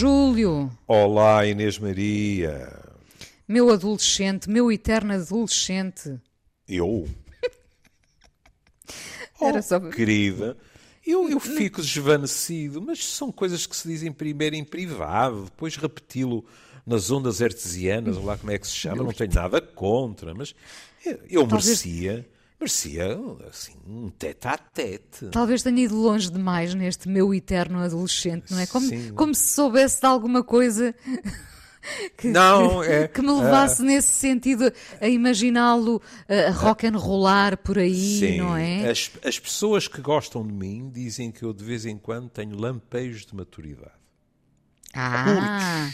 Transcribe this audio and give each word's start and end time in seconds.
Júlio. 0.00 0.70
Olá, 0.86 1.44
Inês 1.44 1.78
Maria. 1.78 2.72
Meu 3.46 3.70
adolescente, 3.70 4.48
meu 4.48 4.72
eterno 4.72 5.12
adolescente. 5.12 6.18
Eu? 6.66 7.06
Era 9.38 9.58
oh, 9.58 9.62
só... 9.62 9.78
Querida, 9.78 10.56
eu, 11.06 11.28
eu 11.28 11.38
fico 11.38 11.82
desvanecido, 11.82 12.80
mas 12.80 13.04
são 13.04 13.30
coisas 13.30 13.66
que 13.66 13.76
se 13.76 13.86
dizem 13.86 14.10
primeiro 14.10 14.56
em 14.56 14.64
privado, 14.64 15.44
depois 15.44 15.76
repeti-lo 15.76 16.46
nas 16.86 17.10
ondas 17.10 17.42
artesianas, 17.42 18.16
ou 18.16 18.24
lá 18.24 18.38
como 18.38 18.52
é 18.52 18.58
que 18.58 18.66
se 18.66 18.76
chama, 18.76 19.02
não 19.02 19.12
tenho 19.12 19.34
nada 19.34 19.60
contra, 19.60 20.32
mas 20.32 20.54
eu, 21.04 21.20
eu 21.28 21.46
merecia, 21.46 22.26
merecia 22.60 23.18
assim, 23.48 23.72
um 23.86 24.08
tete 24.10 24.46
a 24.46 24.56
tete. 24.58 25.26
Talvez 25.32 25.62
tenha 25.62 25.80
ido 25.82 25.96
longe 25.96 26.30
demais 26.30 26.74
neste 26.74 27.08
meu 27.08 27.32
eterno 27.34 27.78
adolescente, 27.80 28.50
não 28.52 28.58
é? 28.58 28.66
Como, 28.66 28.86
Sim. 28.86 29.12
como 29.14 29.34
se 29.34 29.54
soubesse 29.54 30.00
de 30.00 30.06
alguma 30.06 30.44
coisa 30.44 30.94
que, 32.18 32.28
Não, 32.28 32.82
que, 32.82 32.86
é- 32.88 33.08
que 33.08 33.22
me 33.22 33.32
levasse 33.32 33.82
nesse 33.82 34.08
sentido 34.08 34.70
a 35.00 35.08
imaginá-lo 35.08 36.02
a, 36.28 36.48
a 36.48 36.50
rock 36.50 36.86
and 36.86 36.96
rollar 36.98 37.56
por 37.56 37.78
aí, 37.78 38.18
Sim, 38.20 38.36
não 38.38 38.54
é? 38.56 38.90
as, 38.90 39.10
as 39.24 39.38
pessoas 39.38 39.88
que 39.88 40.00
gostam 40.02 40.46
de 40.46 40.52
mim 40.52 40.90
dizem 40.92 41.32
que 41.32 41.42
eu 41.42 41.52
de 41.54 41.64
vez 41.64 41.86
em 41.86 41.96
quando 41.96 42.28
tenho 42.28 42.54
lampejos 42.58 43.24
de 43.24 43.34
maturidade. 43.34 43.98
Ah, 44.94 45.90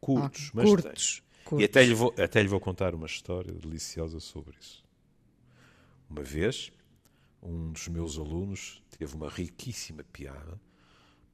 Curtos, 0.00 0.40
ok, 0.44 0.50
mas 0.54 0.68
curtos, 0.68 1.22
curtos. 1.44 1.62
E 1.62 1.64
até 1.64 1.82
lhe, 1.84 1.94
vou, 1.94 2.14
até 2.18 2.40
lhe 2.40 2.48
vou 2.48 2.60
contar 2.60 2.94
uma 2.94 3.06
história 3.06 3.52
deliciosa 3.52 4.20
sobre 4.20 4.54
isso. 4.60 4.84
Uma 6.08 6.22
vez, 6.22 6.72
um 7.42 7.72
dos 7.72 7.88
meus 7.88 8.18
alunos 8.18 8.82
teve 8.90 9.14
uma 9.14 9.28
riquíssima 9.28 10.04
piada 10.04 10.60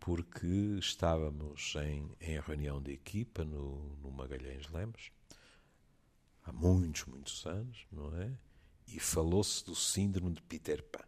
porque 0.01 0.79
estávamos 0.81 1.75
em, 1.77 2.11
em 2.21 2.41
reunião 2.41 2.83
de 2.83 2.93
equipa 2.93 3.45
no, 3.45 3.97
no 4.03 4.11
Magalhães 4.11 4.69
Lemos 4.69 5.13
há 6.45 6.53
muitos, 6.53 7.05
muitos 7.05 7.47
anos, 7.47 7.87
não 7.91 8.13
é? 8.21 8.33
E 8.89 8.99
falou-se 8.99 9.65
do 9.65 9.75
síndrome 9.75 10.33
de 10.33 10.43
Peter 10.43 10.83
Pan. 10.83 11.05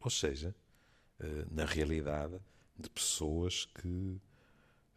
Ou 0.00 0.10
seja, 0.10 0.54
eh, 1.20 1.46
na 1.50 1.64
realidade, 1.64 2.40
de 2.78 2.88
pessoas 2.88 3.66
que 3.66 4.20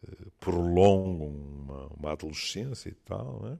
eh, 0.02 0.30
prolongam 0.40 1.28
uma, 1.28 1.86
uma 1.88 2.12
adolescência 2.12 2.88
e 2.88 2.94
tal, 2.94 3.46
é? 3.48 3.58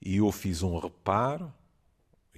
E 0.00 0.16
eu 0.16 0.30
fiz 0.30 0.62
um 0.62 0.78
reparo, 0.78 1.52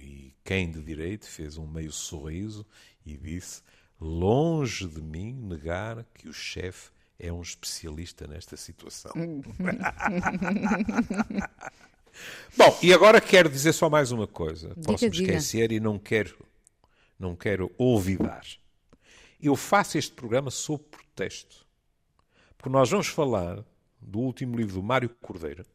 e 0.01 0.33
quem 0.43 0.71
de 0.71 0.81
direito 0.81 1.27
fez 1.27 1.57
um 1.57 1.67
meio 1.67 1.91
sorriso 1.91 2.65
e 3.05 3.15
disse: 3.15 3.61
longe 3.99 4.87
de 4.87 5.01
mim 5.01 5.33
negar 5.33 6.03
que 6.13 6.27
o 6.27 6.33
chefe 6.33 6.89
é 7.19 7.31
um 7.31 7.41
especialista 7.41 8.25
nesta 8.25 8.57
situação. 8.57 9.11
Bom, 12.57 12.77
e 12.81 12.93
agora 12.93 13.21
quero 13.21 13.47
dizer 13.49 13.73
só 13.73 13.89
mais 13.89 14.11
uma 14.11 14.27
coisa. 14.27 14.75
Posso 14.83 15.05
me 15.05 15.11
diga. 15.11 15.33
esquecer 15.33 15.71
e 15.71 15.79
não 15.79 15.97
quero, 15.99 16.35
não 17.17 17.35
quero 17.35 17.71
olvidar. 17.77 18.45
Eu 19.39 19.55
faço 19.55 19.97
este 19.97 20.13
programa 20.13 20.51
sob 20.51 20.83
protesto. 20.83 21.65
Porque 22.57 22.69
nós 22.69 22.89
vamos 22.89 23.07
falar 23.07 23.63
do 23.99 24.19
último 24.19 24.55
livro 24.55 24.73
do 24.73 24.83
Mário 24.83 25.09
Cordeiro. 25.09 25.65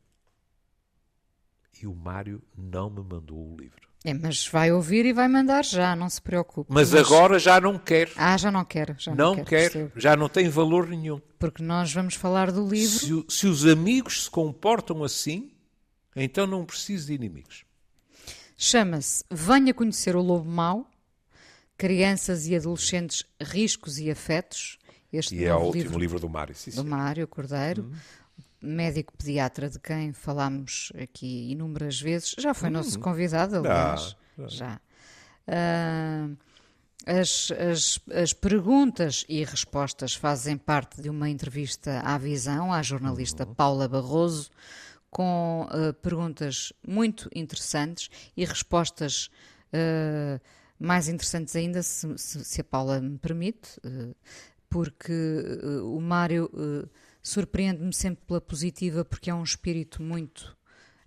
E 1.81 1.87
o 1.87 1.95
Mário 1.95 2.43
não 2.57 2.91
me 2.91 3.03
mandou 3.03 3.53
o 3.53 3.57
livro. 3.57 3.89
É, 4.07 4.15
mas 4.15 4.47
vai 4.47 4.71
ouvir 4.71 5.05
e 5.05 5.13
vai 5.13 5.27
mandar 5.27 5.65
já, 5.65 5.97
não 5.97 6.09
se 6.09 6.23
preocupe. 6.23 6.73
Mas 6.73 6.95
agora 6.95 7.41
já 7.41 7.61
não 7.61 7.77
quer. 7.77 8.09
Ah, 8.15 8.37
já 8.37 8.53
não 8.53 8.65
quero. 8.65 8.95
Já 8.97 9.13
não, 9.13 9.35
Não 9.35 9.45
quero, 9.45 9.91
quer. 9.91 10.01
Já 10.01 10.15
não 10.15 10.29
tem 10.29 10.49
valor 10.49 10.87
nenhum. 10.87 11.21
Porque 11.41 11.61
nós 11.61 11.93
vamos 11.93 12.15
falar 12.15 12.53
do 12.53 12.69
livro. 12.69 13.01
Se, 13.01 13.25
se 13.29 13.47
os 13.49 13.67
amigos 13.67 14.23
se 14.27 14.31
comportam 14.31 15.03
assim, 15.03 15.51
então 16.15 16.47
não 16.47 16.65
preciso 16.65 17.09
de 17.09 17.15
inimigos. 17.15 17.65
Chama-se 18.57 19.25
Venha 19.29 19.75
Conhecer 19.75 20.15
o 20.15 20.23
Lobo 20.23 20.49
Mau, 20.49 20.89
Crianças 21.77 22.47
e 22.47 22.55
Adolescentes, 22.55 23.25
Riscos 23.43 23.99
e 23.99 24.09
Afetos. 24.09 24.79
Este 25.13 25.35
E 25.35 25.45
é 25.47 25.53
o 25.53 25.63
último 25.63 25.99
livro 25.99 26.21
do 26.21 26.29
Mário. 26.29 26.55
Sim, 26.55 26.71
do 26.71 26.83
sim. 26.83 26.89
Mário 26.89 27.27
Cordeiro, 27.27 27.91
médico 28.67 29.13
pediatra 29.17 29.71
de 29.71 29.79
quem 29.79 30.13
falámos 30.13 30.93
aqui 31.01 31.51
inúmeras 31.53 32.01
vezes. 32.01 32.35
Já 32.39 32.53
foi 32.53 32.69
nosso 32.71 32.99
convidado, 32.99 33.57
aliás. 33.57 34.17
Já. 34.49 34.81
Ah, 35.49 36.29
as, 37.07 37.53
as, 37.53 38.01
as 38.13 38.33
perguntas 38.33 39.25
e 39.29 39.45
respostas 39.45 40.15
fazem 40.15 40.57
parte 40.57 41.01
de 41.01 41.09
uma 41.09 41.29
entrevista 41.31 42.01
à 42.01 42.19
Visão, 42.19 42.73
à 42.73 42.83
jornalista 42.83 43.47
Paula 43.47 43.89
Barroso, 43.89 44.51
com 45.11 45.67
ah, 45.71 45.93
perguntas 46.03 46.73
muito 46.87 47.31
interessantes 47.35 48.11
e 48.37 48.45
respostas 48.45 49.31
ah, 49.73 50.41
mais 50.79 51.09
interessantes 51.09 51.55
ainda, 51.57 51.83
se, 51.83 52.19
se- 52.19 52.45
se 52.45 52.61
a 52.61 52.65
Paula 52.65 53.01
me 53.01 53.17
permite, 53.19 53.81
porque 54.69 55.13
o 55.85 56.01
Mário 56.01 56.51
surpreende-me 57.29 57.93
sempre 57.93 58.25
pela 58.25 58.41
positiva, 58.41 59.05
porque 59.05 59.29
é 59.31 59.35
um 59.35 59.43
espírito 59.43 60.01
muito 60.03 60.57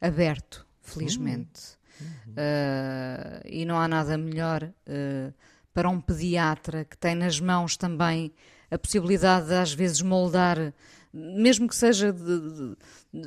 aberto, 0.02 0.66
felizmente. 0.81 1.78
Uh, 2.28 3.41
e 3.46 3.66
não 3.66 3.78
há 3.80 3.88
nada 3.88 4.18
melhor 4.18 4.63
uh, 4.63 5.34
para 5.74 5.90
um 5.90 6.00
pediatra 6.00 6.84
que 6.85 6.97
tem 6.97 7.16
nas 7.16 7.40
mãos 7.40 7.75
também 7.78 8.31
a 8.72 8.78
possibilidade 8.78 9.47
de 9.47 9.53
às 9.56 9.74
vezes 9.74 10.02
moldar, 10.02 10.74
mesmo 11.13 11.68
que 11.68 11.75
seja 11.75 12.12
de, 12.13 12.40
de- 12.40 12.78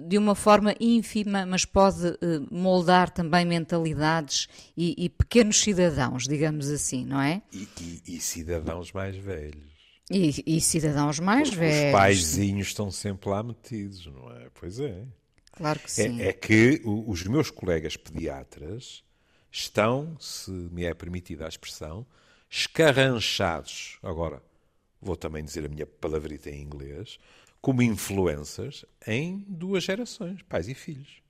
de 0.09 0.17
uma 0.17 0.35
forma 0.35 0.75
ínfima, 0.79 1.45
mas 1.45 1.65
pode 1.65 2.07
uh, 2.07 2.17
moldar 2.51 3.11
também 3.11 3.45
mentalidades 3.45 4.49
e, 4.77 4.95
e 5.05 5.09
pequenos 5.09 5.61
cidadãos, 5.61 6.25
digamos 6.29 6.69
assim, 6.71 7.05
não 7.05 7.21
é? 7.21 7.43
E, 7.53 7.69
e- 7.81 8.17
e 8.17 8.21
cidadãos 8.21 8.93
mais 8.93 9.17
velhos. 9.17 9.72
E, 10.13 10.57
e 10.57 10.61
cidadãos 10.61 11.19
mais 11.19 11.49
Porque 11.49 11.61
velhos. 11.61 11.87
Os 11.87 12.01
paizinhos 12.01 12.67
estão 12.69 12.91
sempre 12.91 13.31
lá 13.31 13.43
metidos, 13.43 14.07
não 14.07 14.31
é? 14.31 14.49
Pois 14.55 14.79
é. 14.79 15.05
Claro 15.53 15.79
que 15.81 15.91
sim. 15.91 16.21
É, 16.21 16.29
é 16.29 16.33
que 16.33 16.81
os 16.85 17.25
meus 17.25 17.51
colegas 17.51 17.97
pediatras 17.97 19.05
estão, 19.51 20.17
se 20.19 20.51
me 20.51 20.85
é 20.85 20.95
permitida 20.95 21.45
a 21.45 21.49
expressão, 21.49 22.07
escarranchados. 22.49 23.99
Agora, 24.03 24.43
vou 25.01 25.17
também 25.17 25.45
dizer 25.45 25.65
a 25.65 25.69
minha 25.69 25.87
palavrita 25.87 26.51
em 26.51 26.63
inglês, 26.63 27.19
como 27.61 27.83
influencers 27.83 28.85
em 29.07 29.45
duas 29.47 29.85
gerações, 29.85 30.43
pais 30.43 30.69
e 30.69 30.75
filhos. 30.75 31.23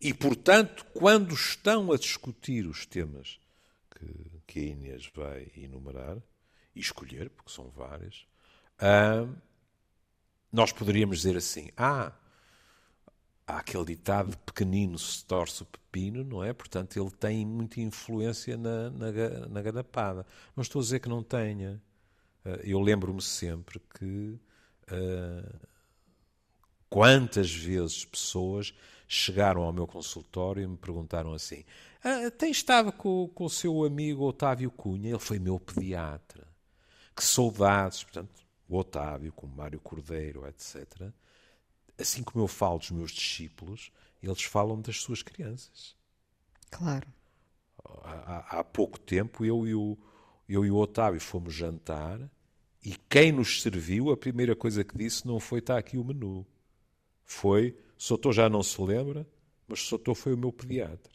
E, 0.00 0.12
portanto, 0.12 0.84
quando 0.94 1.34
estão 1.34 1.90
a 1.92 1.96
discutir 1.96 2.66
os 2.66 2.84
temas 2.86 3.38
que, 3.90 4.06
que 4.46 4.60
a 4.60 4.62
Inês 4.62 5.10
vai 5.14 5.50
enumerar 5.56 6.18
e 6.74 6.80
escolher, 6.80 7.30
porque 7.30 7.52
são 7.52 7.68
vários, 7.70 8.26
ah, 8.78 9.26
nós 10.52 10.72
poderíamos 10.72 11.18
dizer 11.18 11.36
assim: 11.36 11.68
ah, 11.76 12.12
há 13.46 13.58
aquele 13.58 13.84
ditado 13.84 14.36
pequenino 14.38 14.98
se 14.98 15.24
torce 15.24 15.62
o 15.62 15.66
pepino, 15.66 16.24
não 16.24 16.42
é? 16.44 16.52
Portanto, 16.52 16.98
ele 16.98 17.10
tem 17.10 17.44
muita 17.46 17.80
influência 17.80 18.56
na, 18.56 18.90
na, 18.90 19.12
na 19.48 19.62
ganapada. 19.62 20.26
Não 20.56 20.62
estou 20.62 20.80
a 20.80 20.82
dizer 20.82 21.00
que 21.00 21.08
não 21.08 21.22
tenha. 21.22 21.80
Ah, 22.44 22.58
Eu 22.62 22.80
lembro-me 22.80 23.22
sempre 23.22 23.80
que 23.98 24.38
ah, 24.88 25.58
quantas 26.88 27.52
vezes 27.52 28.04
pessoas 28.04 28.74
chegaram 29.08 29.62
ao 29.62 29.72
meu 29.72 29.86
consultório 29.86 30.62
e 30.62 30.66
me 30.66 30.76
perguntaram 30.76 31.32
assim: 31.32 31.64
ah, 32.02 32.30
tem 32.30 32.50
estado 32.50 32.92
com, 32.92 33.28
com 33.34 33.44
o 33.44 33.50
seu 33.50 33.84
amigo 33.84 34.24
Otávio 34.24 34.70
Cunha? 34.70 35.10
Ele 35.10 35.18
foi 35.18 35.38
meu 35.38 35.58
pediatra. 35.58 36.53
Que 37.16 37.24
saudades, 37.24 38.02
portanto, 38.04 38.30
o 38.68 38.76
Otávio, 38.78 39.32
com 39.32 39.46
o 39.46 39.50
Mário 39.50 39.80
Cordeiro, 39.80 40.46
etc 40.46 41.02
assim 41.98 42.22
como 42.22 42.44
eu 42.44 42.48
falo 42.48 42.78
dos 42.78 42.90
meus 42.90 43.12
discípulos, 43.12 43.92
eles 44.22 44.42
falam 44.42 44.80
das 44.80 45.00
suas 45.00 45.22
crianças. 45.22 45.94
Claro. 46.70 47.06
Há, 48.02 48.58
há- 48.60 48.64
pouco 48.64 48.98
tempo 48.98 49.44
eu 49.44 49.66
e, 49.66 49.74
o, 49.74 49.96
eu 50.48 50.64
e 50.64 50.70
o 50.70 50.76
Otávio 50.76 51.20
fomos 51.20 51.54
jantar 51.54 52.20
e 52.84 52.96
quem 53.08 53.32
nos 53.32 53.62
serviu, 53.62 54.10
a 54.10 54.16
primeira 54.16 54.54
coisa 54.54 54.84
que 54.84 54.96
disse 54.96 55.26
não 55.26 55.40
foi 55.40 55.60
está 55.60 55.78
aqui 55.78 55.96
o 55.96 56.04
menu. 56.04 56.46
Foi, 57.24 57.76
Sotô 57.98 58.32
já 58.32 58.48
não 58.48 58.62
se 58.62 58.80
lembra, 58.82 59.26
mas 59.68 59.80
Sotô 59.80 60.14
foi 60.14 60.34
o 60.34 60.38
meu 60.38 60.52
pediatra. 60.52 61.12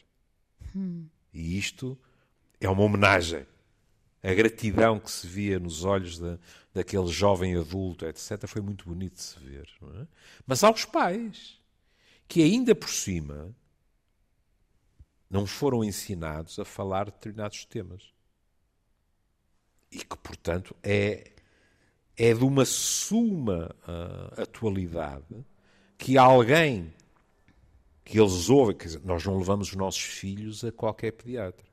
E 1.32 1.58
isto 1.58 1.98
é 2.60 2.68
uma 2.68 2.82
homenagem. 2.84 3.46
A 4.22 4.34
gratidão 4.34 5.00
que 5.00 5.10
se 5.10 5.26
via 5.26 5.58
nos 5.58 5.84
olhos 5.84 6.18
da, 6.18 6.38
daquele 6.74 7.08
jovem 7.08 7.56
adulto, 7.56 8.06
etc., 8.06 8.46
foi 8.46 8.60
muito 8.60 8.84
bonito 8.86 9.14
de 9.14 9.22
se 9.22 9.38
ver. 9.38 9.68
é? 10.00 10.06
Mas 10.46 10.62
aos 10.62 10.84
pais, 10.84 11.58
que 12.28 12.42
ainda 12.42 12.74
por 12.74 12.90
cima 12.90 13.54
não 15.30 15.46
foram 15.46 15.84
ensinados 15.84 16.58
a 16.58 16.64
falar 16.64 17.06
de 17.06 17.12
determinados 17.12 17.64
temas. 17.64 18.12
E 19.90 19.98
que, 19.98 20.16
portanto, 20.18 20.74
é, 20.82 21.30
é 22.16 22.34
de 22.34 22.44
uma 22.44 22.64
suma 22.64 23.74
uh, 23.82 24.42
atualidade 24.42 25.44
que 25.96 26.18
alguém 26.18 26.92
que 28.04 28.18
eles 28.18 28.48
ouvem, 28.48 28.76
quer 28.76 28.86
dizer, 28.86 29.00
nós 29.04 29.24
não 29.24 29.38
levamos 29.38 29.68
os 29.68 29.76
nossos 29.76 30.02
filhos 30.02 30.64
a 30.64 30.72
qualquer 30.72 31.12
pediatra. 31.12 31.69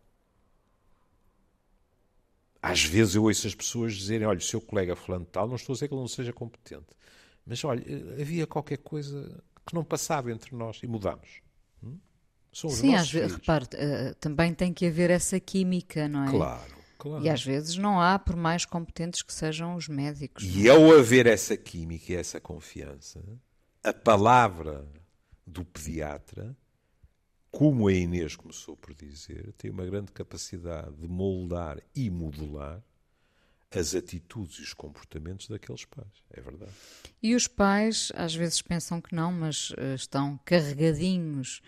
Às 2.71 2.83
vezes 2.83 3.15
eu 3.15 3.23
ouço 3.23 3.47
as 3.47 3.55
pessoas 3.55 3.95
dizerem: 3.95 4.27
olha, 4.27 4.39
o 4.39 4.41
seu 4.41 4.61
colega 4.61 4.95
fulano 4.95 5.25
tal, 5.25 5.47
não 5.47 5.55
estou 5.55 5.73
a 5.73 5.75
dizer 5.75 5.87
que 5.87 5.93
ele 5.93 6.01
não 6.01 6.07
seja 6.07 6.33
competente, 6.33 6.87
mas 7.45 7.63
olha, 7.63 7.83
havia 8.19 8.45
qualquer 8.45 8.77
coisa 8.77 9.41
que 9.65 9.73
não 9.73 9.83
passava 9.83 10.31
entre 10.31 10.55
nós 10.55 10.79
e 10.81 10.87
mudamos. 10.87 11.41
Hum? 11.83 11.97
Sim, 12.53 12.95
às 12.95 13.11
vezes, 13.11 13.33
repare, 13.33 13.65
uh, 13.65 14.15
também 14.15 14.53
tem 14.53 14.73
que 14.73 14.85
haver 14.85 15.09
essa 15.09 15.39
química, 15.39 16.07
não 16.07 16.25
é? 16.25 16.31
Claro, 16.31 16.73
claro. 16.97 17.23
E 17.23 17.29
às 17.29 17.43
vezes 17.43 17.77
não 17.77 18.01
há, 18.01 18.17
por 18.17 18.35
mais 18.35 18.65
competentes 18.65 19.21
que 19.21 19.33
sejam 19.33 19.75
os 19.75 19.87
médicos. 19.87 20.43
E 20.43 20.69
ao 20.69 20.91
haver 20.91 21.27
essa 21.27 21.55
química 21.57 22.13
e 22.13 22.15
essa 22.15 22.39
confiança, 22.39 23.21
a 23.83 23.93
palavra 23.93 24.85
do 25.45 25.63
pediatra, 25.63 26.55
como 27.51 27.87
a 27.87 27.93
Inês 27.93 28.35
começou 28.35 28.75
por 28.75 28.93
dizer, 28.93 29.53
tem 29.53 29.71
uma 29.71 29.85
grande 29.85 30.11
capacidade 30.11 30.95
de 30.95 31.07
moldar 31.07 31.81
e 31.95 32.09
modular 32.09 32.81
as 33.71 33.93
atitudes 33.95 34.59
e 34.59 34.61
os 34.61 34.73
comportamentos 34.73 35.47
daqueles 35.47 35.85
pais. 35.85 36.07
É 36.31 36.41
verdade. 36.41 36.71
E 37.21 37.35
os 37.35 37.47
pais 37.47 38.11
às 38.15 38.33
vezes 38.33 38.61
pensam 38.61 39.01
que 39.01 39.13
não, 39.13 39.31
mas 39.31 39.71
uh, 39.71 39.95
estão 39.95 40.39
carregadinhos 40.45 41.61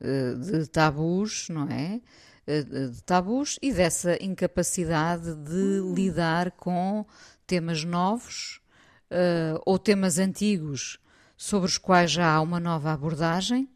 uh, 0.00 0.38
de 0.38 0.66
tabus, 0.66 1.48
não 1.48 1.68
é? 1.68 2.00
Uh, 2.46 2.90
de 2.90 3.02
tabus 3.02 3.58
e 3.62 3.72
dessa 3.72 4.22
incapacidade 4.22 5.34
de 5.34 5.80
hum. 5.80 5.94
lidar 5.94 6.50
com 6.52 7.06
temas 7.46 7.84
novos 7.84 8.60
ou 9.64 9.78
temas 9.78 10.18
antigos 10.18 10.98
sobre 11.34 11.66
os 11.66 11.78
quais 11.78 12.10
já 12.10 12.30
há 12.30 12.42
uma 12.42 12.60
nova 12.60 12.92
abordagem. 12.92 13.66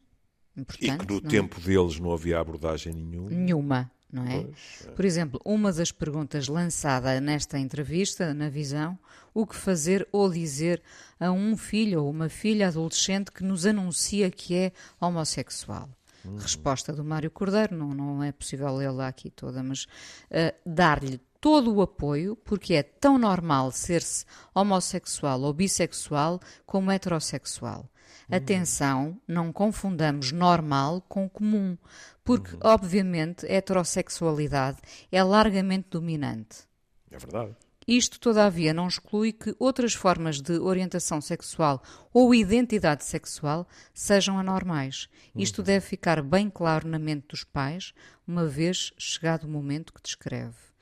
E 0.57 0.65
que 0.65 1.07
no 1.07 1.19
é? 1.19 1.21
tempo 1.21 1.61
deles 1.61 1.99
não 1.99 2.13
havia 2.13 2.39
abordagem 2.39 2.93
nenhuma. 2.93 3.31
Nenhuma, 3.31 3.91
não 4.13 4.27
é? 4.27 4.43
Pois, 4.43 4.87
é? 4.87 4.91
Por 4.91 5.05
exemplo, 5.05 5.41
uma 5.45 5.73
das 5.73 5.91
perguntas 5.91 6.49
lançada 6.49 7.19
nesta 7.21 7.59
entrevista, 7.59 8.35
na 8.35 8.49
visão, 8.51 8.99
o 9.33 9.47
que 9.47 9.57
fazer 9.57 10.07
ou 10.13 10.31
dizer 10.31 10.83
a 11.19 11.31
um 11.31 11.57
filho 11.57 12.05
ou 12.05 12.11
uma 12.11 12.29
filha 12.29 12.69
adolescente 12.69 13.33
que 13.33 13.43
nos 13.43 13.65
anuncia 13.65 14.31
que 14.31 14.55
é 14.55 14.73
homossexual. 15.01 15.89
Uhum. 16.25 16.37
Resposta 16.37 16.93
do 16.93 17.03
Mário 17.03 17.31
Cordeiro, 17.31 17.75
não, 17.75 17.89
não 17.89 18.23
é 18.23 18.31
possível 18.31 18.75
lê-la 18.77 19.09
aqui 19.09 19.31
toda, 19.31 19.63
mas 19.63 19.85
uh, 19.85 20.55
dar-lhe 20.65 21.19
todo 21.41 21.75
o 21.75 21.83
apoio, 21.83 22.37
porque 22.37 22.75
é 22.75 22.85
tão 22.85 23.19
normal 23.19 23.73
ser-se 23.73 24.25
homossexual 24.55 25.41
ou 25.41 25.53
bissexual 25.53 26.39
como 26.65 26.93
heterossexual. 26.93 27.91
Atenção, 28.31 29.21
não 29.27 29.53
confundamos 29.53 30.33
normal 30.33 31.03
com 31.09 31.29
comum, 31.29 31.77
porque, 32.25 32.55
uhum. 32.55 32.61
obviamente, 32.63 33.47
a 33.47 33.53
heterossexualidade 33.53 34.79
é 35.11 35.23
largamente 35.23 35.89
dominante. 35.91 36.69
É 37.11 37.19
verdade. 37.19 37.55
Isto, 37.87 38.21
todavia, 38.21 38.73
não 38.73 38.87
exclui 38.87 39.33
que 39.33 39.55
outras 39.59 39.93
formas 39.93 40.41
de 40.41 40.53
orientação 40.53 41.21
sexual 41.21 41.83
ou 42.13 42.35
identidade 42.35 43.05
sexual 43.05 43.67
sejam 43.93 44.39
anormais. 44.39 45.09
Isto 45.35 45.59
uhum. 45.59 45.65
deve 45.65 45.87
ficar 45.87 46.23
bem 46.23 46.49
claro 46.49 46.89
na 46.89 46.99
mente 46.99 47.27
dos 47.29 47.43
pais, 47.43 47.93
uma 48.27 48.47
vez 48.47 48.93
chegado 48.97 49.45
o 49.45 49.49
momento 49.49 49.93
que 49.93 50.03
descreve 50.03 50.73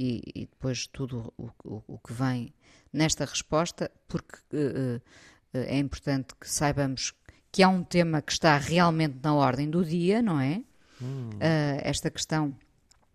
e, 0.00 0.22
e 0.34 0.40
depois 0.46 0.86
tudo 0.86 1.32
o, 1.36 1.50
o, 1.62 1.82
o, 1.86 1.98
que 1.98 2.12
vem 2.12 2.54
nesta 2.90 3.26
resposta, 3.26 3.90
porque 4.08 4.38
uh, 4.54 5.00
é 5.52 5.78
importante 5.78 6.34
que 6.38 6.48
saibamos 6.48 7.12
que 7.52 7.62
há 7.62 7.68
um 7.68 7.82
tema 7.82 8.22
que 8.22 8.32
está 8.32 8.56
realmente 8.56 9.16
na 9.22 9.34
ordem 9.34 9.68
do 9.68 9.84
dia, 9.84 10.22
não 10.22 10.40
é? 10.40 10.62
Hum. 11.02 11.30
Uh, 11.30 11.80
esta 11.82 12.10
questão 12.10 12.54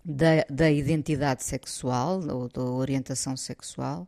da, 0.03 0.45
da, 0.49 0.71
identidade 0.71 1.43
sexual 1.43 2.21
ou 2.27 2.49
da 2.49 2.61
orientação 2.61 3.37
sexual 3.37 4.07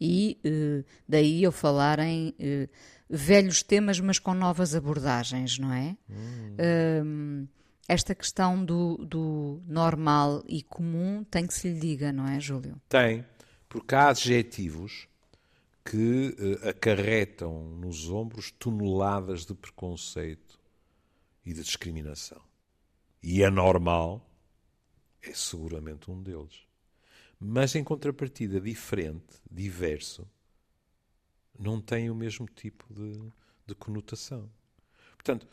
e 0.00 0.38
uh, 0.44 0.84
daí 1.08 1.42
eu 1.42 1.52
falar 1.52 1.98
em 2.00 2.30
uh, 2.30 2.68
velhos 3.08 3.62
temas 3.62 4.00
mas 4.00 4.18
com 4.18 4.34
novas 4.34 4.74
abordagens, 4.74 5.58
não 5.58 5.72
é? 5.72 5.96
Hum 6.10 7.46
esta 7.88 8.14
questão 8.14 8.64
do, 8.64 8.96
do, 8.98 9.62
normal 9.66 10.42
e 10.48 10.62
comum 10.62 11.24
tem 11.24 11.46
que 11.46 11.54
se 11.54 11.68
lhe 11.68 11.78
diga, 11.78 12.12
não 12.12 12.26
é, 12.26 12.40
Júlio? 12.40 12.80
Tem, 12.88 13.24
porque 13.68 13.94
há 13.94 14.08
adjetivos 14.08 15.06
que 15.84 16.34
uh, 16.38 16.68
acarretam 16.68 17.68
nos 17.76 18.08
ombros 18.08 18.50
toneladas 18.50 19.44
de 19.44 19.54
preconceito 19.54 20.58
e 21.44 21.52
de 21.52 21.62
discriminação. 21.62 22.40
E 23.22 23.44
anormal 23.44 24.26
é 25.22 25.32
seguramente 25.32 26.10
um 26.10 26.22
deles. 26.22 26.66
Mas 27.38 27.74
em 27.74 27.84
contrapartida, 27.84 28.60
diferente, 28.60 29.40
diverso, 29.50 30.26
não 31.58 31.80
tem 31.80 32.10
o 32.10 32.14
mesmo 32.14 32.46
tipo 32.46 32.86
de, 32.92 33.20
de 33.66 33.74
conotação. 33.74 34.50
Portanto, 35.14 35.46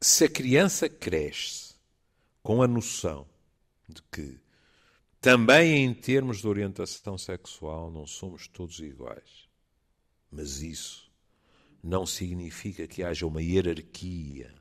se 0.00 0.24
a 0.24 0.28
criança 0.28 0.88
cresce 0.88 1.74
com 2.42 2.62
a 2.62 2.68
noção 2.68 3.26
de 3.88 4.02
que 4.10 4.40
também 5.20 5.84
em 5.84 5.92
termos 5.92 6.40
de 6.40 6.48
orientação 6.48 7.18
sexual 7.18 7.90
não 7.90 8.06
somos 8.06 8.48
todos 8.48 8.78
iguais, 8.80 9.49
mas 10.30 10.62
isso 10.62 11.10
não 11.82 12.06
significa 12.06 12.86
que 12.86 13.02
haja 13.02 13.26
uma 13.26 13.42
hierarquia 13.42 14.54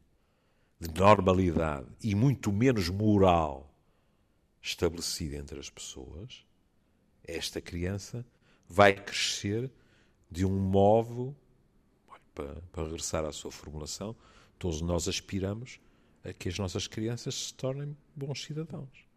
de 0.80 0.94
normalidade 1.00 1.88
e 2.02 2.16
muito 2.16 2.52
menos 2.52 2.90
moral 2.90 3.74
estabelecida 4.62 5.36
entre 5.36 5.60
as 5.60 5.70
pessoas, 5.70 6.46
esta 7.24 7.60
criança 7.62 8.26
vai 8.68 8.94
crescer 8.94 9.70
de 10.32 10.46
um 10.46 10.60
modo, 10.60 11.36
para, 12.34 12.62
para 12.72 12.84
regressar 12.84 13.26
à 13.26 13.32
sua 13.32 13.52
formulação, 13.52 14.16
Todos 14.60 14.82
nós 14.82 15.08
aspiramos 15.08 15.80
a 16.22 16.34
que 16.34 16.50
as 16.50 16.60
nossas 16.60 16.86
crianças 16.86 17.34
se 17.34 17.54
tornem 17.54 17.96
bons 18.14 18.44
cidadãos. 18.44 19.08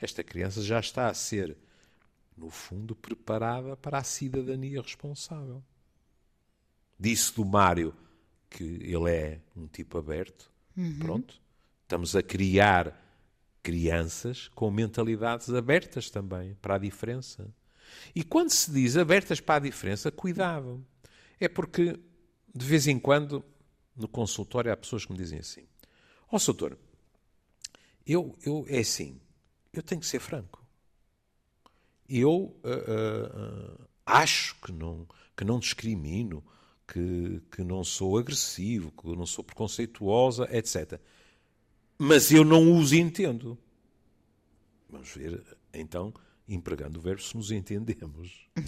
Esta 0.00 0.24
criança 0.24 0.62
já 0.62 0.80
está 0.80 1.08
a 1.08 1.14
ser, 1.14 1.54
no 2.36 2.50
fundo, 2.50 2.94
preparada 2.94 3.76
para 3.76 3.98
a 3.98 4.04
cidadania 4.04 4.80
responsável. 4.80 5.62
Disse 6.98 7.34
do 7.34 7.44
Mário 7.44 7.94
que 8.50 8.64
ele 8.64 9.10
é 9.10 9.40
um 9.56 9.66
tipo 9.66 9.98
aberto. 9.98 10.50
Uhum. 10.76 10.98
Pronto. 10.98 11.40
Estamos 11.82 12.16
a 12.16 12.22
criar 12.22 13.00
crianças 13.62 14.48
com 14.48 14.70
mentalidades 14.70 15.50
abertas 15.50 16.10
também 16.10 16.54
para 16.60 16.74
a 16.76 16.78
diferença. 16.78 17.52
E 18.14 18.22
quando 18.22 18.50
se 18.50 18.70
diz 18.70 18.96
abertas 18.96 19.40
para 19.40 19.56
a 19.56 19.58
diferença, 19.60 20.10
cuidado. 20.10 20.84
É 21.40 21.48
porque, 21.48 21.98
de 22.54 22.66
vez 22.66 22.86
em 22.86 22.98
quando, 22.98 23.44
no 23.96 24.08
consultório 24.08 24.72
há 24.72 24.76
pessoas 24.76 25.04
que 25.04 25.12
me 25.12 25.18
dizem 25.18 25.38
assim: 25.38 25.66
Ó, 26.30 26.36
oh, 26.36 26.38
doutor, 26.38 26.78
eu, 28.06 28.36
eu, 28.44 28.64
é 28.68 28.80
assim, 28.80 29.20
eu 29.72 29.82
tenho 29.82 30.00
que 30.00 30.06
ser 30.06 30.20
franco. 30.20 30.63
Eu 32.08 32.56
uh, 32.62 33.78
uh, 33.78 33.88
acho 34.04 34.56
que 34.60 34.72
não, 34.72 35.06
que 35.36 35.44
não 35.44 35.58
discrimino, 35.58 36.44
que, 36.86 37.40
que 37.50 37.62
não 37.62 37.82
sou 37.82 38.18
agressivo, 38.18 38.92
que 38.92 39.06
não 39.08 39.26
sou 39.26 39.42
preconceituosa, 39.44 40.48
etc. 40.50 41.00
Mas 41.98 42.30
eu 42.30 42.44
não 42.44 42.78
os 42.78 42.92
entendo. 42.92 43.56
Vamos 44.88 45.10
ver, 45.14 45.42
então, 45.72 46.12
empregando 46.48 46.98
o 46.98 47.02
verbo, 47.02 47.22
se 47.22 47.36
nos 47.36 47.50
entendemos. 47.50 48.46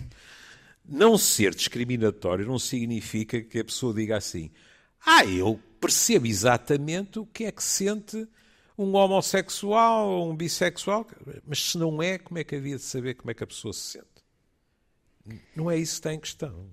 Não 0.89 1.19
ser 1.19 1.53
discriminatório 1.53 2.47
não 2.47 2.61
significa 2.61 3.43
que 3.43 3.59
a 3.59 3.65
pessoa 3.65 3.93
diga 3.93 4.17
assim: 4.17 4.53
ah, 5.05 5.25
eu 5.25 5.61
percebo 5.81 6.27
exatamente 6.27 7.19
o 7.19 7.27
que 7.27 7.45
é 7.45 7.51
que 7.51 7.63
sente 7.63 8.29
um 8.79 8.95
homossexual 8.95 10.09
ou 10.09 10.31
um 10.31 10.37
bissexual, 10.37 11.07
mas 11.47 11.71
se 11.71 11.79
não 11.79 12.03
é, 12.03 12.19
como 12.19 12.39
é 12.39 12.45
que 12.45 12.57
havia 12.57 12.77
de 12.77 12.83
saber 12.83 13.15
como 13.15 13.31
é 13.31 13.35
que 13.35 13.43
a 13.43 13.47
pessoa 13.47 13.73
se 13.73 13.81
sente? 13.81 14.17
Não 15.55 15.71
é 15.71 15.77
isso 15.77 15.95
que 15.95 15.99
está 15.99 16.15
em 16.15 16.21
questão. 16.21 16.71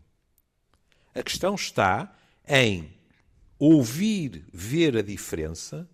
A 1.16 1.24
questão 1.24 1.56
está 1.56 2.16
em 2.48 2.94
ouvir, 3.58 4.46
ver 4.52 4.98
a 4.98 5.02
diferença 5.02 5.90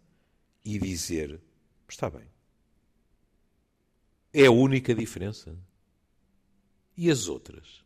e 0.66 0.80
dizer: 0.80 1.40
está 1.88 2.10
bem. 2.10 2.28
É 4.34 4.46
a 4.46 4.52
única 4.52 4.94
diferença. 4.94 5.58
E 6.98 7.10
as 7.10 7.28
outras? 7.28 7.84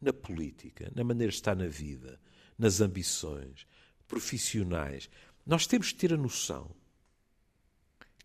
Na 0.00 0.12
política, 0.12 0.90
na 0.94 1.04
maneira 1.04 1.30
de 1.30 1.36
estar 1.36 1.54
na 1.54 1.66
vida, 1.66 2.20
nas 2.58 2.80
ambições, 2.80 3.66
profissionais, 4.06 5.08
nós 5.46 5.66
temos 5.66 5.92
que 5.92 5.98
ter 5.98 6.12
a 6.12 6.16
noção 6.16 6.70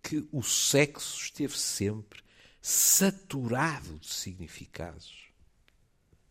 que 0.02 0.28
o 0.32 0.42
sexo 0.42 1.22
esteve 1.22 1.58
sempre 1.58 2.22
saturado 2.62 3.98
de 4.00 4.08
significados. 4.08 5.30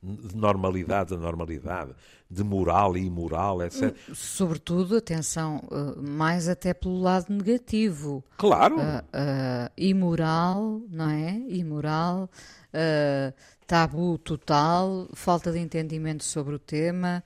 de 0.01 0.37
normalidade 0.37 1.13
a 1.13 1.17
normalidade, 1.17 1.93
de 2.31 2.45
moral 2.45 2.97
e 2.97 3.05
imoral, 3.05 3.63
etc. 3.63 3.97
Sobretudo, 4.15 4.97
atenção, 4.97 5.61
eh, 5.71 6.01
mais 6.01 6.49
até 6.49 6.73
pelo 6.73 7.01
lado 7.01 7.33
negativo. 7.33 8.25
Claro. 8.37 8.77
Uh, 8.77 8.81
uh, 8.81 9.71
imoral, 9.77 10.81
não 10.89 11.11
é? 11.11 11.33
Imoral, 11.49 12.31
uh, 12.73 13.35
tabu 13.67 14.19
total, 14.19 15.09
falta 15.15 15.51
de 15.51 15.59
entendimento 15.59 16.23
sobre 16.23 16.55
o 16.55 16.59
tema. 16.59 17.25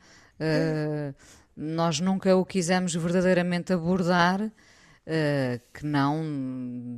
Nós 1.54 2.00
nunca 2.00 2.34
o 2.34 2.44
quisemos 2.44 2.94
verdadeiramente 2.94 3.72
abordar, 3.72 4.50
que 5.72 5.84
não 5.84 6.22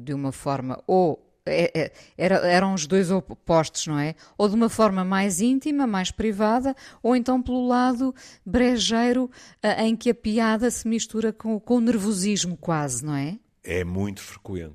de 0.05 0.13
uma 0.13 0.31
forma 0.31 0.83
ou 0.87 1.25
é, 1.47 1.79
é, 1.79 1.93
era, 2.17 2.37
eram 2.37 2.73
os 2.73 2.87
dois 2.87 3.11
opostos, 3.11 3.87
não 3.87 3.99
é? 3.99 4.15
Ou 4.39 4.49
de 4.49 4.55
uma 4.55 4.71
forma 4.71 5.05
mais 5.05 5.41
íntima, 5.43 5.87
mais 5.87 6.11
privada, 6.11 6.75
ou 7.03 7.15
então 7.15 7.43
pelo 7.43 7.67
lado 7.67 8.15
brejeiro 8.47 9.25
uh, 9.63 9.83
em 9.83 9.95
que 9.95 10.09
a 10.09 10.15
piada 10.15 10.71
se 10.71 10.89
mistura 10.89 11.33
com, 11.33 11.61
com 11.61 11.77
o 11.77 11.81
nervosismo 11.81 12.57
quase, 12.57 13.05
não 13.05 13.15
é? 13.15 13.39
É 13.63 13.85
muito 13.85 14.23
frequente, 14.23 14.75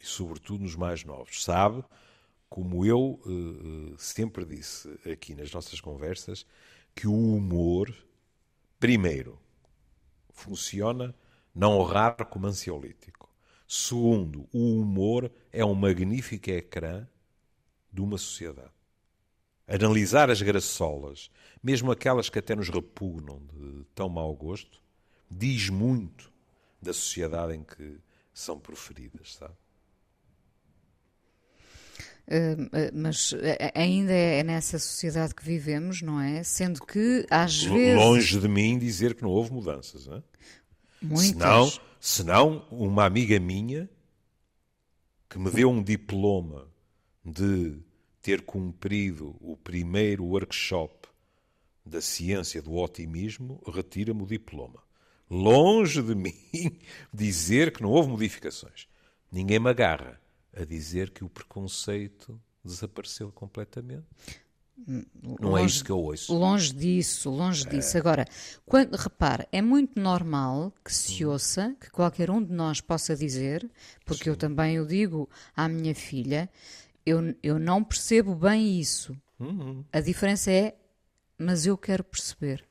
e 0.00 0.06
sobretudo 0.06 0.62
nos 0.62 0.74
mais 0.74 1.04
novos. 1.04 1.44
Sabe, 1.44 1.84
como 2.48 2.84
eu 2.84 3.20
uh, 3.24 3.94
sempre 3.96 4.44
disse 4.44 4.88
aqui 5.08 5.34
nas 5.34 5.52
nossas 5.52 5.80
conversas, 5.80 6.44
que 6.92 7.06
o 7.06 7.36
humor, 7.36 7.94
primeiro, 8.80 9.38
funciona 10.32 11.14
não 11.54 11.82
raro 11.82 12.26
como 12.26 12.46
ansiolítico. 12.46 13.30
Segundo, 13.66 14.48
o 14.52 14.80
humor 14.80 15.30
é 15.52 15.64
um 15.64 15.74
magnífico 15.74 16.50
ecrã 16.50 17.06
de 17.92 18.00
uma 18.00 18.18
sociedade. 18.18 18.72
Analisar 19.66 20.28
as 20.30 20.42
graçolas, 20.42 21.30
mesmo 21.62 21.90
aquelas 21.90 22.28
que 22.28 22.38
até 22.38 22.54
nos 22.54 22.68
repugnam 22.68 23.40
de 23.52 23.84
tão 23.94 24.08
mau 24.08 24.34
gosto, 24.34 24.82
diz 25.30 25.70
muito 25.70 26.30
da 26.82 26.92
sociedade 26.92 27.54
em 27.54 27.62
que 27.62 27.98
são 28.32 28.58
proferidas, 28.58 29.34
sabe? 29.34 29.54
Uh, 32.26 32.90
mas 32.94 33.34
ainda 33.74 34.12
é 34.12 34.42
nessa 34.42 34.78
sociedade 34.78 35.34
que 35.34 35.44
vivemos, 35.44 36.00
não 36.00 36.18
é? 36.20 36.42
Sendo 36.42 36.84
que 36.84 37.26
às 37.30 37.62
vezes. 37.62 38.02
Longe 38.02 38.40
de 38.40 38.48
mim 38.48 38.78
dizer 38.78 39.14
que 39.14 39.22
não 39.22 39.30
houve 39.30 39.52
mudanças, 39.52 40.06
não 40.06 40.16
é? 40.16 40.22
Muitas. 41.04 41.28
Senão, 41.28 41.72
senão, 42.00 42.66
uma 42.70 43.04
amiga 43.04 43.38
minha 43.38 43.88
que 45.28 45.38
me 45.38 45.50
deu 45.50 45.70
um 45.70 45.82
diploma 45.82 46.68
de 47.24 47.78
ter 48.22 48.42
cumprido 48.42 49.36
o 49.40 49.56
primeiro 49.56 50.24
workshop 50.24 51.08
da 51.84 52.00
ciência 52.00 52.62
do 52.62 52.74
otimismo, 52.74 53.62
retira-me 53.66 54.22
o 54.22 54.26
diploma. 54.26 54.82
Longe 55.28 56.02
de 56.02 56.14
mim 56.16 56.32
dizer 57.12 57.72
que 57.72 57.82
não 57.82 57.90
houve 57.90 58.10
modificações. 58.10 58.86
Ninguém 59.30 59.58
me 59.58 59.68
agarra 59.68 60.20
a 60.52 60.64
dizer 60.64 61.10
que 61.10 61.24
o 61.24 61.28
preconceito 61.28 62.40
desapareceu 62.64 63.30
completamente. 63.32 64.06
Não 64.76 65.50
longe, 65.50 65.62
é 65.62 65.66
isso 65.66 65.84
que 65.84 65.90
eu 65.90 65.98
ouço. 65.98 66.34
Longe 66.34 66.74
disso, 66.74 67.30
longe 67.30 67.66
é. 67.66 67.70
disso. 67.70 67.96
Agora, 67.96 68.26
quando, 68.66 68.94
repara, 68.96 69.46
é 69.52 69.62
muito 69.62 69.98
normal 70.00 70.72
que 70.84 70.92
se 70.92 71.24
hum. 71.24 71.30
ouça, 71.30 71.76
que 71.80 71.90
qualquer 71.90 72.30
um 72.30 72.42
de 72.42 72.52
nós 72.52 72.80
possa 72.80 73.16
dizer, 73.16 73.68
porque 74.04 74.24
Sim. 74.24 74.30
eu 74.30 74.36
também 74.36 74.80
o 74.80 74.86
digo 74.86 75.28
à 75.56 75.68
minha 75.68 75.94
filha, 75.94 76.50
eu, 77.06 77.34
eu 77.42 77.58
não 77.58 77.84
percebo 77.84 78.34
bem 78.34 78.80
isso. 78.80 79.16
Uhum. 79.38 79.84
A 79.92 80.00
diferença 80.00 80.50
é, 80.50 80.74
mas 81.38 81.66
eu 81.66 81.78
quero 81.78 82.02
perceber. 82.02 82.64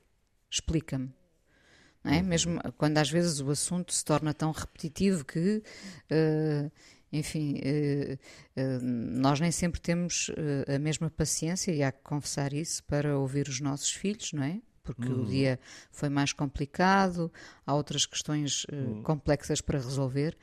Explica-me. 0.49 1.13
É? 2.03 2.17
Uhum. 2.17 2.23
Mesmo 2.23 2.61
quando 2.77 2.97
às 2.97 3.09
vezes 3.09 3.39
o 3.39 3.49
assunto 3.49 3.93
se 3.93 4.03
torna 4.03 4.33
tão 4.33 4.51
repetitivo 4.51 5.23
que 5.23 5.63
uh, 6.11 6.71
enfim, 7.13 7.59
eh, 7.61 8.17
eh, 8.55 8.79
nós 8.81 9.39
nem 9.39 9.51
sempre 9.51 9.79
temos 9.79 10.31
eh, 10.35 10.75
a 10.75 10.79
mesma 10.79 11.11
paciência, 11.11 11.71
e 11.71 11.83
há 11.83 11.91
que 11.91 12.01
confessar 12.01 12.51
isso, 12.53 12.83
para 12.85 13.17
ouvir 13.19 13.47
os 13.47 13.61
nossos 13.61 13.91
filhos, 13.91 14.33
não 14.33 14.43
é? 14.43 14.59
Porque 14.81 15.07
uhum. 15.07 15.21
o 15.21 15.25
dia 15.25 15.59
foi 15.91 16.09
mais 16.09 16.33
complicado, 16.33 17.31
há 17.65 17.73
outras 17.75 18.07
questões 18.07 18.65
uhum. 18.65 19.03
complexas 19.03 19.61
para 19.61 19.77
resolver. 19.77 20.35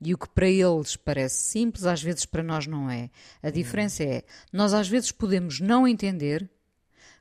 e 0.00 0.12
o 0.12 0.18
que 0.18 0.28
para 0.28 0.48
eles 0.48 0.96
parece 0.96 1.36
simples, 1.36 1.86
às 1.86 2.02
vezes 2.02 2.26
para 2.26 2.42
nós 2.42 2.66
não 2.66 2.90
é. 2.90 3.08
A 3.40 3.46
uhum. 3.46 3.52
diferença 3.52 4.02
é, 4.02 4.24
nós 4.52 4.74
às 4.74 4.88
vezes 4.88 5.12
podemos 5.12 5.60
não 5.60 5.88
entender, 5.88 6.50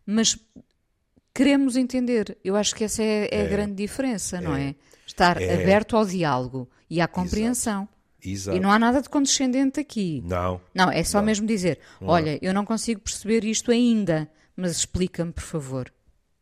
mas 0.05 0.37
queremos 1.33 1.77
entender. 1.77 2.37
Eu 2.43 2.57
acho 2.57 2.75
que 2.75 2.83
essa 2.83 3.03
é, 3.03 3.29
é 3.31 3.41
a 3.41 3.45
é. 3.45 3.47
grande 3.47 3.75
diferença, 3.75 4.41
não 4.41 4.55
é? 4.55 4.69
é? 4.69 4.75
Estar 5.05 5.39
é. 5.41 5.53
aberto 5.53 5.95
ao 5.95 6.05
diálogo 6.05 6.67
e 6.89 6.99
à 6.99 7.07
compreensão. 7.07 7.83
Exato. 7.83 8.00
Exato. 8.23 8.55
E 8.55 8.59
não 8.59 8.71
há 8.71 8.77
nada 8.77 9.01
de 9.01 9.09
condescendente 9.09 9.79
aqui. 9.79 10.21
Não. 10.25 10.61
Não, 10.73 10.91
é 10.91 11.03
só 11.03 11.19
não. 11.19 11.25
mesmo 11.25 11.47
dizer: 11.47 11.79
não. 11.99 12.09
olha, 12.09 12.37
eu 12.41 12.53
não 12.53 12.63
consigo 12.65 13.01
perceber 13.01 13.43
isto 13.43 13.71
ainda, 13.71 14.31
mas 14.55 14.71
explica-me, 14.77 15.31
por 15.31 15.43
favor. 15.43 15.91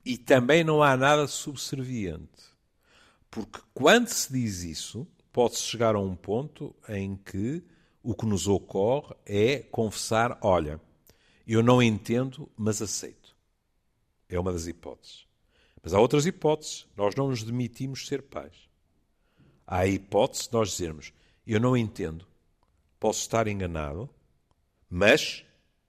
E 0.05 0.17
também 0.17 0.63
não 0.63 0.83
há 0.83 0.97
nada 0.97 1.27
subserviente. 1.27 2.49
Porque 3.29 3.59
quando 3.73 4.07
se 4.07 4.31
diz 4.33 4.63
isso, 4.63 5.07
pode-se 5.31 5.61
chegar 5.61 5.95
a 5.95 5.99
um 5.99 6.15
ponto 6.15 6.75
em 6.87 7.15
que 7.15 7.63
o 8.03 8.13
que 8.13 8.25
nos 8.25 8.47
ocorre 8.47 9.15
é 9.25 9.59
confessar: 9.59 10.37
olha, 10.41 10.81
eu 11.47 11.63
não 11.63 11.81
entendo, 11.81 12.49
mas 12.57 12.81
aceito. 12.81 13.35
É 14.27 14.39
uma 14.39 14.51
das 14.51 14.67
hipóteses. 14.67 15.25
Mas 15.81 15.93
há 15.93 15.99
outras 15.99 16.25
hipóteses. 16.25 16.87
Nós 16.95 17.15
não 17.15 17.29
nos 17.29 17.41
demitimos 17.43 18.05
ser 18.05 18.21
pais. 18.23 18.69
Há 19.65 19.79
a 19.79 19.87
hipótese 19.87 20.47
de 20.47 20.53
nós 20.53 20.71
dizermos: 20.71 21.13
eu 21.53 21.59
não 21.59 21.75
entendo. 21.75 22.27
Posso 22.99 23.21
estar 23.21 23.47
enganado, 23.47 24.09
mas 24.89 25.45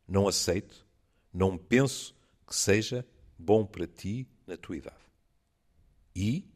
não 0.07 0.29
aceito, 0.29 0.87
não 1.33 1.59
penso 1.59 2.14
que 2.47 2.55
seja 2.55 3.07
bom 3.38 3.67
para 3.67 3.87
ti 3.87 4.29
na 4.47 4.57
tua 4.57 4.76
idade. 4.76 4.97
E 6.14 6.49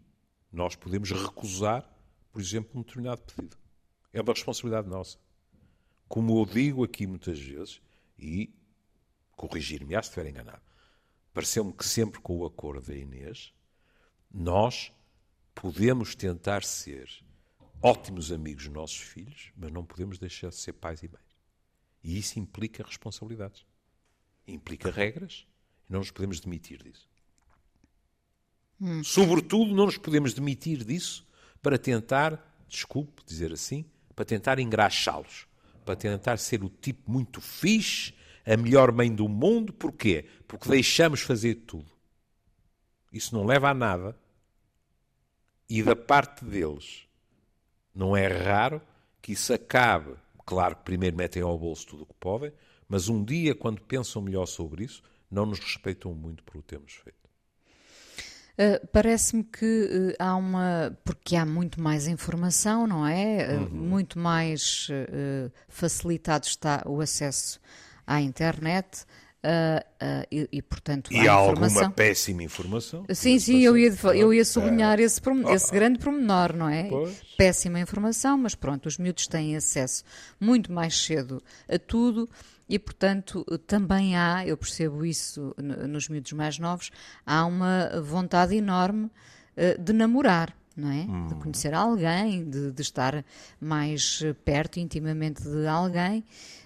nós 0.53 0.77
podemos 0.77 1.11
recusar, 1.11 1.89
por 2.33 2.41
exemplo, 2.41 2.71
um 2.75 2.83
determinado 2.83 3.23
pedido. 3.23 3.57
É 4.13 4.21
uma 4.21 4.33
responsabilidade 4.33 4.89
nossa. 4.89 5.19
Como 6.09 6.41
eu 6.41 6.47
digo 6.47 6.85
aqui 6.85 7.07
muitas 7.07 7.39
vezes, 7.39 7.81
e 8.19 8.55
corrigir-me, 9.33 9.95
se 9.95 10.01
estiver 10.01 10.29
enganado, 10.29 10.63
pareceu-me 11.33 11.73
que 11.73 11.85
sempre 11.85 12.21
com 12.21 12.39
o 12.39 12.47
acordo 12.47 12.87
da 12.87 12.95
Inês, 12.95 13.53
nós 14.33 14.93
podemos 15.55 16.15
tentar 16.15 16.63
ser 16.65 17.24
ótimos 17.83 18.33
amigos 18.33 18.69
nossos 18.69 18.99
filhos, 19.01 19.53
mas 19.57 19.73
não 19.73 19.85
podemos 19.85 20.19
deixar 20.19 20.49
de 20.49 20.57
ser 20.57 20.73
pais 20.73 21.03
e 21.03 21.09
mães. 21.09 21.35
E 22.03 22.19
isso 22.19 22.39
implica 22.39 22.83
responsabilidades. 22.83 23.65
Implica 24.47 24.91
regras 24.91 25.47
e 25.89 25.93
não 25.93 26.01
nos 26.01 26.11
podemos 26.11 26.41
demitir 26.41 26.83
disso. 26.83 27.09
Hum. 28.81 29.03
Sobretudo, 29.03 29.75
não 29.75 29.87
nos 29.87 29.97
podemos 29.97 30.35
demitir 30.35 30.85
disso 30.85 31.27
para 31.63 31.79
tentar, 31.79 32.39
desculpe 32.69 33.23
dizer 33.25 33.53
assim, 33.53 33.85
para 34.15 34.25
tentar 34.25 34.59
engraxá-los, 34.59 35.47
para 35.85 35.97
tentar 35.97 36.37
ser 36.39 36.63
o 36.63 36.69
tipo 36.69 37.11
muito 37.11 37.41
fixe, 37.41 38.13
a 38.45 38.57
melhor 38.57 38.93
mãe 38.93 39.15
do 39.15 39.29
mundo. 39.29 39.73
Porquê? 39.73 40.27
Porque 40.47 40.69
deixamos 40.69 41.21
fazer 41.21 41.55
tudo. 41.67 41.91
Isso 43.13 43.35
não 43.35 43.45
leva 43.45 43.71
a 43.71 43.75
nada. 43.75 44.19
E 45.69 45.83
da 45.83 45.97
parte 45.97 46.45
deles, 46.45 47.07
não 47.95 48.17
é 48.17 48.27
raro 48.27 48.81
que 49.23 49.33
isso 49.33 49.53
acabe. 49.53 50.15
Claro 50.45 50.77
que 50.77 50.83
primeiro 50.85 51.17
metem 51.17 51.43
ao 51.43 51.59
bolso 51.59 51.87
tudo 51.87 52.03
o 52.03 52.07
que 52.07 52.15
podem, 52.21 52.53
mas 52.89 53.09
um 53.09 53.25
dia, 53.25 53.55
quando 53.55 53.81
pensam 53.81 54.21
melhor 54.21 54.47
sobre 54.47 54.85
isso, 54.85 55.03
não 55.31 55.47
nos 55.47 55.59
respeitam 55.59 56.13
muito 56.13 56.43
por 56.45 56.59
o 56.59 56.63
termos 56.63 56.93
feito. 56.93 57.25
Uh, 58.55 58.87
Parece-me 58.93 59.43
que 59.43 59.65
uh, 59.65 60.15
há 60.19 60.37
uma. 60.37 60.97
Porque 61.05 61.35
há 61.35 61.45
muito 61.45 61.81
mais 61.81 62.07
informação, 62.07 62.87
não 62.87 63.05
é? 63.05 63.49
Uh, 63.49 63.63
uhum. 63.63 63.69
Muito 63.71 64.19
mais 64.19 64.89
facilitado 65.69 66.47
está 66.47 66.83
o 66.87 67.01
acesso 67.01 67.59
à 68.07 68.21
internet. 68.21 69.05
Uh, 69.45 69.79
uh, 70.03 70.27
e, 70.33 70.49
e, 70.53 70.63
portanto, 70.63 71.13
e 71.13 71.29
há, 71.29 71.33
há 71.33 71.35
alguma 71.35 71.91
péssima 71.91 72.43
informação? 72.43 73.05
Sim, 73.13 73.39
sim, 73.39 73.61
eu 73.61 73.77
ia, 73.77 73.93
eu 74.15 74.33
ia 74.33 74.43
sublinhar 74.43 74.99
é. 74.99 75.03
esse, 75.03 75.21
esse 75.53 75.71
grande 75.71 75.99
promenor, 75.99 76.57
não 76.57 76.67
é? 76.67 76.85
Pois. 76.85 77.21
Péssima 77.37 77.79
informação, 77.79 78.39
mas 78.39 78.55
pronto, 78.55 78.87
os 78.87 78.97
miúdos 78.97 79.27
têm 79.27 79.55
acesso 79.55 80.03
muito 80.41 80.73
mais 80.73 80.97
cedo 80.97 81.43
a 81.69 81.79
tudo 81.79 82.27
e, 82.67 82.79
portanto, 82.79 83.45
também 83.67 84.17
há, 84.17 84.47
eu 84.47 84.57
percebo 84.57 85.05
isso 85.05 85.55
nos 85.59 86.09
miúdos 86.09 86.33
mais 86.33 86.59
novos, 86.59 86.91
há 87.27 87.45
uma 87.45 88.01
vontade 88.01 88.57
enorme 88.57 89.11
de 89.79 89.93
namorar. 89.93 90.57
não 90.75 90.91
é? 90.91 91.03
Hum. 91.03 91.27
De 91.27 91.35
conhecer 91.35 91.75
alguém, 91.75 92.49
de, 92.49 92.73
de, 92.73 92.81
estar 92.83 93.23
mais 93.61 94.23
perto, 94.43 94.81
intimamente 94.81 95.43
de 95.43 95.67
alguém. 95.67 96.25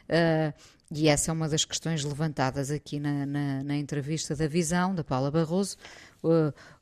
Uh, 0.09 0.78
e 0.91 1.09
essa 1.09 1.31
é 1.31 1.33
uma 1.33 1.49
das 1.49 1.65
questões 1.65 2.03
levantadas 2.03 2.71
aqui 2.71 2.99
na, 2.99 3.27
na, 3.27 3.63
na 3.63 3.77
entrevista 3.77 4.35
da 4.35 4.49
Visão, 4.49 4.95
da 4.95 5.05
Paula 5.05 5.31
Barroso. 5.31 5.77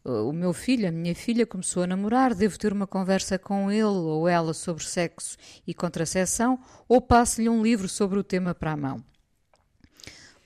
O 0.05 0.33
meu 0.33 0.53
filho, 0.53 0.89
a 0.89 0.93
minha 0.93 1.15
filha, 1.15 1.45
começou 1.45 1.83
a 1.83 1.87
namorar, 1.87 2.35
devo 2.35 2.57
ter 2.59 2.73
uma 2.73 2.87
conversa 2.87 3.39
com 3.39 3.71
ele 3.71 3.83
ou 3.83 4.29
ela 4.29 4.55
sobre 4.55 4.85
sexo 4.85 5.37
e 5.67 5.75
contracepção, 5.75 6.59
ou 6.89 7.01
passo-lhe 7.01 7.49
um 7.49 7.63
livro 7.63 7.89
sobre 7.89 8.19
o 8.19 8.25
tema 8.25 8.55
para 8.55 8.73
a 8.73 8.77
mão. 8.77 9.05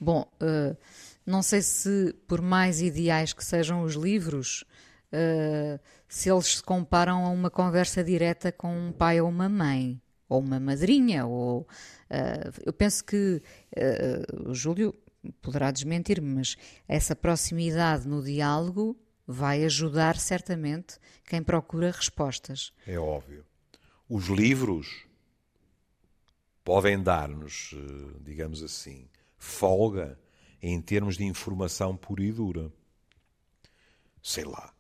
Bom, 0.01 0.27
uh, 0.41 0.77
não 1.27 1.43
sei 1.43 1.61
se, 1.61 2.15
por 2.27 2.41
mais 2.41 2.81
ideais 2.81 3.35
que 3.35 3.45
sejam 3.45 3.83
os 3.83 3.95
livros, 3.95 4.65
se 6.09 6.31
eles 6.31 6.57
se 6.57 6.63
comparam 6.63 7.27
a 7.27 7.29
uma 7.31 7.51
conversa 7.51 8.03
direta 8.03 8.51
com 8.51 8.89
um 8.89 8.93
pai 8.93 9.21
ou 9.21 9.29
uma 9.29 9.49
mãe, 9.49 10.01
ou 10.31 10.41
uma 10.41 10.59
madrinha, 10.59 11.27
ou 11.27 11.67
Uh, 12.11 12.51
eu 12.67 12.73
penso 12.73 13.05
que 13.05 13.41
uh, 13.77 14.51
o 14.51 14.55
Júlio 14.55 14.93
poderá 15.41 15.71
desmentir-me, 15.71 16.27
mas 16.35 16.57
essa 16.89 17.15
proximidade 17.15 18.09
no 18.09 18.21
diálogo 18.21 18.99
vai 19.25 19.65
ajudar 19.65 20.17
certamente 20.17 20.99
quem 21.25 21.41
procura 21.41 21.93
respostas. 21.93 22.73
É 22.85 22.99
óbvio. 22.99 23.45
Os 24.09 24.27
livros 24.27 25.07
podem 26.65 27.01
dar-nos, 27.01 27.73
eh, 27.75 28.19
digamos 28.23 28.61
assim, 28.61 29.09
folga 29.39 30.19
em 30.61 30.81
termos 30.81 31.17
de 31.17 31.25
informação 31.25 31.97
pura 31.97 32.25
e 32.25 32.33
dura. 32.33 32.73
Sei 34.21 34.45
lá, 34.45 34.75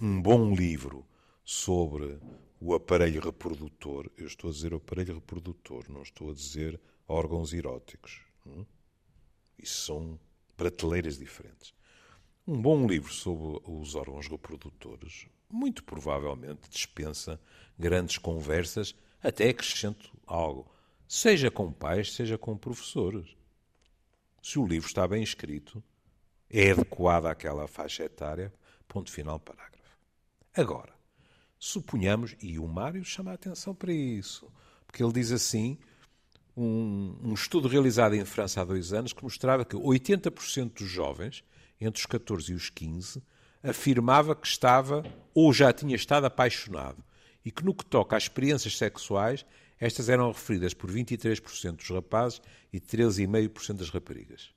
um 0.00 0.22
bom 0.22 0.54
livro 0.54 1.04
sobre 1.44 2.20
o 2.66 2.74
aparelho 2.74 3.20
reprodutor, 3.20 4.10
eu 4.16 4.26
estou 4.26 4.48
a 4.48 4.52
dizer 4.54 4.72
o 4.72 4.78
aparelho 4.78 5.16
reprodutor, 5.16 5.84
não 5.90 6.00
estou 6.00 6.30
a 6.30 6.34
dizer 6.34 6.80
órgãos 7.06 7.52
eróticos. 7.52 8.22
Hum? 8.46 8.64
Isso 9.58 9.84
são 9.84 10.18
prateleiras 10.56 11.18
diferentes. 11.18 11.74
Um 12.46 12.58
bom 12.62 12.86
livro 12.86 13.12
sobre 13.12 13.60
os 13.70 13.94
órgãos 13.94 14.28
reprodutores, 14.28 15.26
muito 15.50 15.84
provavelmente 15.84 16.70
dispensa 16.70 17.38
grandes 17.78 18.16
conversas, 18.16 18.94
até 19.22 19.50
acrescento 19.50 20.10
algo, 20.26 20.66
seja 21.06 21.50
com 21.50 21.70
pais, 21.70 22.14
seja 22.14 22.38
com 22.38 22.56
professores. 22.56 23.36
Se 24.42 24.58
o 24.58 24.66
livro 24.66 24.88
está 24.88 25.06
bem 25.06 25.22
escrito, 25.22 25.84
é 26.48 26.70
adequado 26.70 27.26
àquela 27.26 27.68
faixa 27.68 28.04
etária, 28.04 28.50
ponto 28.88 29.12
final, 29.12 29.38
parágrafo. 29.38 29.98
Agora, 30.56 30.93
Suponhamos, 31.66 32.36
e 32.42 32.58
o 32.58 32.68
Mário 32.68 33.02
chama 33.02 33.30
a 33.30 33.34
atenção 33.34 33.74
para 33.74 33.90
isso, 33.90 34.52
porque 34.86 35.02
ele 35.02 35.14
diz 35.14 35.32
assim: 35.32 35.78
um, 36.54 37.16
um 37.22 37.32
estudo 37.32 37.68
realizado 37.68 38.14
em 38.14 38.22
França 38.26 38.60
há 38.60 38.64
dois 38.66 38.92
anos 38.92 39.14
que 39.14 39.22
mostrava 39.22 39.64
que 39.64 39.74
80% 39.74 40.74
dos 40.74 40.90
jovens, 40.90 41.42
entre 41.80 41.98
os 41.98 42.04
14 42.04 42.52
e 42.52 42.54
os 42.54 42.68
15, 42.68 43.22
afirmava 43.62 44.36
que 44.36 44.46
estava 44.46 45.02
ou 45.32 45.54
já 45.54 45.72
tinha 45.72 45.96
estado 45.96 46.26
apaixonado 46.26 47.02
e 47.42 47.50
que 47.50 47.64
no 47.64 47.74
que 47.74 47.86
toca 47.86 48.14
às 48.14 48.24
experiências 48.24 48.76
sexuais, 48.76 49.46
estas 49.80 50.10
eram 50.10 50.30
referidas 50.32 50.74
por 50.74 50.90
23% 50.90 51.76
dos 51.76 51.88
rapazes 51.88 52.42
e 52.74 52.78
13,5% 52.78 53.78
das 53.78 53.88
raparigas. 53.88 54.50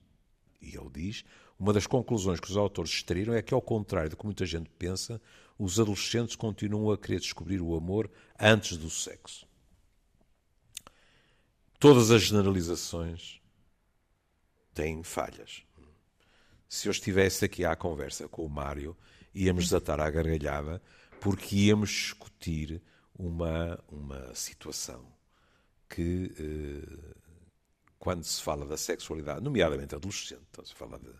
E 0.61 0.75
ele 0.75 0.89
diz, 0.93 1.23
uma 1.57 1.71
das 1.71 1.87
conclusões 1.87 2.41
que 2.41 2.51
os 2.51 2.57
autores 2.57 2.91
extraíram 2.91 3.33
é 3.33 3.41
que, 3.41 3.53
ao 3.53 3.61
contrário 3.61 4.09
do 4.09 4.17
que 4.17 4.25
muita 4.25 4.45
gente 4.45 4.69
pensa, 4.77 5.21
os 5.57 5.79
adolescentes 5.79 6.35
continuam 6.35 6.91
a 6.91 6.97
querer 6.97 7.19
descobrir 7.19 7.61
o 7.61 7.75
amor 7.75 8.09
antes 8.39 8.77
do 8.77 8.89
sexo. 8.89 9.47
Todas 11.79 12.11
as 12.11 12.23
generalizações 12.23 13.41
têm 14.73 15.03
falhas. 15.03 15.63
Se 16.69 16.87
eu 16.87 16.91
estivesse 16.91 17.45
aqui 17.45 17.65
à 17.65 17.75
conversa 17.75 18.27
com 18.27 18.45
o 18.45 18.49
Mário, 18.49 18.95
íamos 19.33 19.65
desatar 19.65 19.99
à 19.99 20.09
gargalhada 20.09 20.81
porque 21.19 21.55
íamos 21.55 21.89
discutir 21.89 22.81
uma, 23.17 23.79
uma 23.87 24.33
situação 24.35 25.05
que, 25.89 26.33
eh, 26.37 27.15
quando 27.97 28.23
se 28.23 28.41
fala 28.41 28.65
da 28.65 28.77
sexualidade, 28.77 29.41
nomeadamente 29.41 29.95
adolescente, 29.95 30.43
então 30.51 30.63
se 30.63 30.73
fala 30.73 30.99
de, 30.99 31.11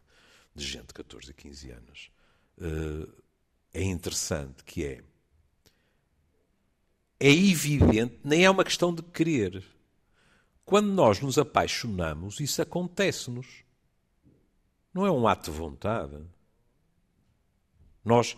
de 0.54 0.66
gente 0.66 0.88
de 0.88 0.94
14 0.94 1.32
a 1.32 1.34
15 1.34 1.72
anos, 1.72 2.12
eh, 2.60 3.08
é 3.78 3.84
interessante, 3.84 4.64
que 4.64 4.84
é 4.84 5.04
é 7.20 7.32
evidente, 7.32 8.20
nem 8.24 8.46
é 8.46 8.50
uma 8.50 8.64
questão 8.64 8.94
de 8.94 9.02
querer. 9.02 9.64
Quando 10.64 10.88
nós 10.88 11.20
nos 11.20 11.38
apaixonamos, 11.38 12.40
isso 12.40 12.62
acontece-nos. 12.62 13.64
Não 14.94 15.06
é 15.06 15.12
um 15.12 15.28
ato 15.28 15.52
de 15.52 15.58
vontade. 15.58 16.24
Nós, 18.06 18.38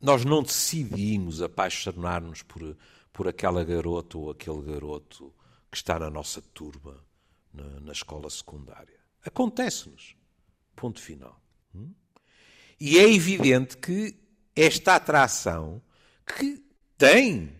nós 0.00 0.24
não 0.24 0.42
decidimos 0.42 1.42
apaixonar-nos 1.42 2.42
por, 2.42 2.76
por 3.12 3.28
aquela 3.28 3.62
garota 3.62 4.16
ou 4.16 4.30
aquele 4.30 4.62
garoto 4.62 5.34
que 5.70 5.76
está 5.76 5.98
na 5.98 6.08
nossa 6.08 6.40
turma, 6.40 7.04
na, 7.52 7.80
na 7.80 7.92
escola 7.92 8.30
secundária. 8.30 9.00
Acontece-nos. 9.22 10.16
Ponto 10.74 11.00
final. 11.00 11.38
Hum? 11.74 11.92
E 12.80 12.98
é 12.98 13.12
evidente 13.12 13.76
que 13.76 14.16
esta 14.56 14.96
atração, 14.96 15.82
que 16.26 16.64
tem, 16.96 17.52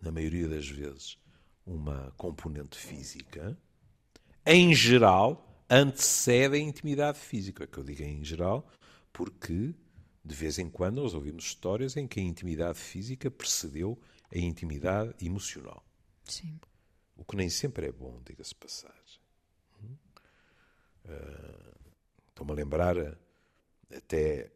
na 0.00 0.10
maioria 0.10 0.48
das 0.48 0.66
vezes, 0.66 1.18
uma 1.66 2.12
componente 2.16 2.78
física, 2.78 3.58
em 4.46 4.74
geral, 4.74 5.64
antecede 5.68 6.56
a 6.56 6.58
intimidade 6.58 7.18
física. 7.18 7.64
É 7.64 7.66
que 7.66 7.78
eu 7.78 7.84
digo 7.84 8.02
em 8.02 8.24
geral, 8.24 8.66
porque 9.12 9.74
de 10.24 10.34
vez 10.34 10.58
em 10.58 10.68
quando 10.70 11.02
nós 11.02 11.14
ouvimos 11.14 11.44
histórias 11.44 11.96
em 11.96 12.06
que 12.06 12.18
a 12.18 12.22
intimidade 12.22 12.78
física 12.78 13.30
precedeu 13.30 14.00
a 14.32 14.38
intimidade 14.38 15.14
emocional. 15.24 15.84
Sim. 16.24 16.58
O 17.16 17.24
que 17.24 17.36
nem 17.36 17.48
sempre 17.48 17.86
é 17.86 17.92
bom, 17.92 18.20
diga-se 18.24 18.54
passagem. 18.54 19.20
Uh, 21.04 21.76
Estou-me 22.28 22.52
a 22.52 22.54
lembrar 22.54 22.96
até, 23.96 24.50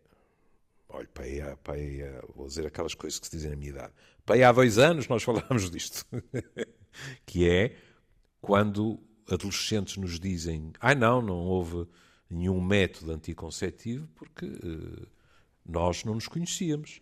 olha, 0.88 1.08
para 1.08 1.24
aí, 1.24 1.40
para 1.62 1.74
aí, 1.74 2.00
vou 2.34 2.46
dizer 2.46 2.66
aquelas 2.66 2.94
coisas 2.94 3.18
que 3.18 3.26
se 3.26 3.36
dizem 3.36 3.50
na 3.50 3.56
minha 3.56 3.70
idade. 3.70 3.92
Para 4.24 4.36
aí 4.36 4.44
há 4.44 4.52
dois 4.52 4.78
anos 4.78 5.08
nós 5.08 5.22
falámos 5.24 5.70
disto, 5.70 6.04
que 7.26 7.48
é 7.48 7.76
quando 8.40 9.00
adolescentes 9.28 9.96
nos 9.96 10.18
dizem, 10.18 10.72
ai 10.80 10.92
ah, 10.92 10.94
não, 10.94 11.22
não 11.22 11.36
houve 11.36 11.86
nenhum 12.28 12.60
método 12.60 13.12
anticonceptivo 13.12 14.08
porque 14.14 14.46
uh, 14.46 15.06
nós 15.66 16.04
não 16.04 16.14
nos 16.14 16.28
conhecíamos. 16.28 17.00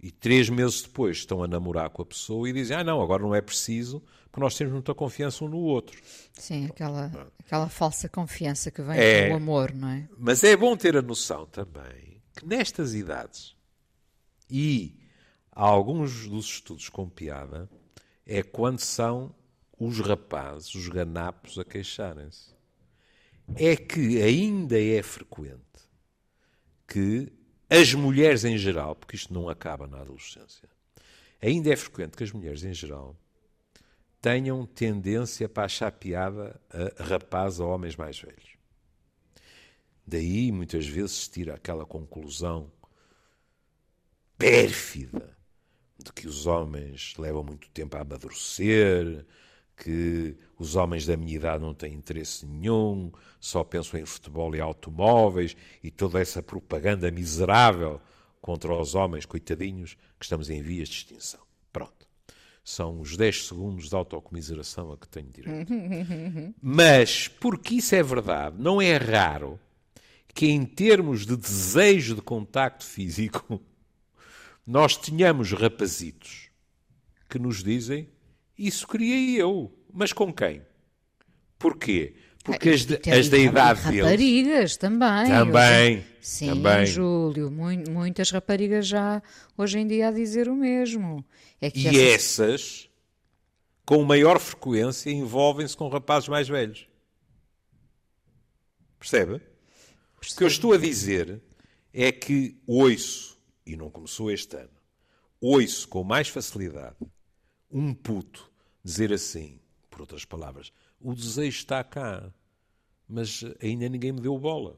E 0.00 0.12
três 0.12 0.48
meses 0.48 0.82
depois 0.82 1.18
estão 1.18 1.42
a 1.42 1.48
namorar 1.48 1.90
com 1.90 2.02
a 2.02 2.06
pessoa 2.06 2.48
e 2.48 2.52
dizem: 2.52 2.76
Ah, 2.76 2.84
não, 2.84 3.02
agora 3.02 3.22
não 3.22 3.34
é 3.34 3.40
preciso, 3.40 4.02
porque 4.30 4.40
nós 4.40 4.56
temos 4.56 4.72
muita 4.72 4.94
confiança 4.94 5.44
um 5.44 5.48
no 5.48 5.58
outro. 5.58 6.00
Sim, 6.34 6.66
aquela, 6.66 7.32
aquela 7.38 7.68
falsa 7.68 8.08
confiança 8.08 8.70
que 8.70 8.82
vem 8.82 8.98
é, 8.98 9.28
com 9.28 9.34
o 9.34 9.36
amor, 9.36 9.72
não 9.72 9.88
é? 9.88 10.08
Mas 10.16 10.44
é 10.44 10.56
bom 10.56 10.76
ter 10.76 10.96
a 10.96 11.02
noção 11.02 11.46
também 11.46 12.20
que 12.36 12.46
nestas 12.46 12.94
idades, 12.94 13.56
e 14.48 14.96
há 15.50 15.64
alguns 15.64 16.28
dos 16.28 16.46
estudos 16.46 16.88
com 16.88 17.08
piada, 17.08 17.68
é 18.24 18.42
quando 18.42 18.78
são 18.78 19.34
os 19.78 19.98
rapazes, 19.98 20.74
os 20.74 20.88
ganapos, 20.88 21.58
a 21.58 21.64
queixarem-se. 21.64 22.56
É 23.56 23.74
que 23.76 24.22
ainda 24.22 24.80
é 24.80 25.02
frequente 25.02 25.58
que 26.86 27.32
as 27.68 27.94
mulheres 27.94 28.44
em 28.44 28.56
geral, 28.56 28.94
porque 28.94 29.16
isto 29.16 29.32
não 29.32 29.48
acaba 29.48 29.86
na 29.86 30.00
adolescência, 30.00 30.68
ainda 31.40 31.72
é 31.72 31.76
frequente 31.76 32.16
que 32.16 32.24
as 32.24 32.32
mulheres 32.32 32.62
em 32.62 32.74
geral 32.74 33.16
tenham 34.20 34.66
tendência 34.66 35.48
para 35.48 35.64
achar 35.64 35.92
piada 35.92 36.60
a 36.98 37.04
rapazes 37.04 37.60
ou 37.60 37.68
homens 37.70 37.96
mais 37.96 38.18
velhos. 38.18 38.56
Daí, 40.06 40.50
muitas 40.50 40.86
vezes, 40.86 41.12
se 41.12 41.30
tira 41.30 41.54
aquela 41.54 41.84
conclusão 41.84 42.72
pérfida 44.36 45.36
de 45.98 46.12
que 46.12 46.26
os 46.26 46.46
homens 46.46 47.14
levam 47.18 47.42
muito 47.42 47.68
tempo 47.70 47.96
a 47.96 48.00
amadurecer, 48.00 49.26
que 49.76 50.36
os 50.58 50.76
homens 50.76 51.06
da 51.06 51.16
minha 51.16 51.36
idade 51.36 51.62
não 51.62 51.74
têm 51.74 51.94
interesse 51.94 52.46
nenhum, 52.46 53.12
só 53.38 53.62
pensam 53.62 54.00
em 54.00 54.06
futebol 54.06 54.54
e 54.54 54.60
automóveis 54.60 55.56
e 55.82 55.90
toda 55.90 56.20
essa 56.20 56.42
propaganda 56.42 57.10
miserável 57.10 58.00
contra 58.40 58.72
os 58.74 58.94
homens, 58.94 59.26
coitadinhos, 59.26 59.94
que 60.18 60.24
estamos 60.24 60.50
em 60.50 60.62
vias 60.62 60.88
de 60.88 60.96
extinção. 60.96 61.47
São 62.68 63.00
os 63.00 63.16
10 63.16 63.46
segundos 63.46 63.88
de 63.88 63.94
autocomiseração 63.94 64.92
a 64.92 64.98
que 64.98 65.08
tenho 65.08 65.30
direito. 65.30 65.72
Mas, 66.60 67.26
porque 67.26 67.76
isso 67.76 67.94
é 67.94 68.02
verdade, 68.02 68.56
não 68.58 68.78
é 68.78 68.94
raro 68.98 69.58
que, 70.34 70.48
em 70.48 70.66
termos 70.66 71.24
de 71.24 71.34
desejo 71.34 72.14
de 72.14 72.20
contacto 72.20 72.84
físico, 72.84 73.58
nós 74.66 74.98
tínhamos 74.98 75.50
rapazitos 75.50 76.50
que 77.30 77.38
nos 77.38 77.64
dizem 77.64 78.06
isso 78.58 78.86
queria 78.86 79.40
eu, 79.40 79.72
mas 79.90 80.12
com 80.12 80.30
quem? 80.30 80.60
Porquê? 81.58 82.16
Porque 82.48 82.70
as, 82.70 82.86
de, 82.86 83.10
as 83.10 83.28
da 83.28 83.36
idade 83.36 83.82
deles. 83.82 84.02
Raparigas 84.02 84.76
também. 84.76 85.26
Também. 85.26 86.06
Sim, 86.20 86.48
também. 86.48 86.86
Júlio. 86.86 87.50
Muitas 87.50 88.30
raparigas 88.30 88.86
já 88.86 89.22
hoje 89.56 89.78
em 89.78 89.86
dia 89.86 90.08
a 90.08 90.10
dizer 90.10 90.48
o 90.48 90.56
mesmo. 90.56 91.24
É 91.60 91.70
e 91.74 91.86
essas... 91.86 92.40
essas, 92.40 92.90
com 93.84 94.02
maior 94.02 94.38
frequência, 94.38 95.10
envolvem-se 95.10 95.76
com 95.76 95.88
rapazes 95.88 96.28
mais 96.28 96.48
velhos. 96.48 96.88
Percebe? 98.98 99.40
Percebe? 100.18 100.34
O 100.34 100.36
que 100.38 100.44
eu 100.44 100.48
estou 100.48 100.72
a 100.72 100.78
dizer 100.78 101.42
é 101.92 102.10
que 102.10 102.56
ouço, 102.66 103.38
e 103.66 103.76
não 103.76 103.90
começou 103.90 104.30
este 104.30 104.56
ano, 104.56 104.70
ouço 105.40 105.86
com 105.86 106.02
mais 106.02 106.28
facilidade 106.28 106.96
um 107.70 107.92
puto 107.92 108.50
dizer 108.82 109.12
assim, 109.12 109.60
por 109.90 110.00
outras 110.00 110.24
palavras, 110.24 110.72
o 111.00 111.14
desejo 111.14 111.58
está 111.58 111.84
cá, 111.84 112.32
mas 113.08 113.42
ainda 113.62 113.88
ninguém 113.88 114.12
me 114.12 114.20
deu 114.20 114.38
bola. 114.38 114.76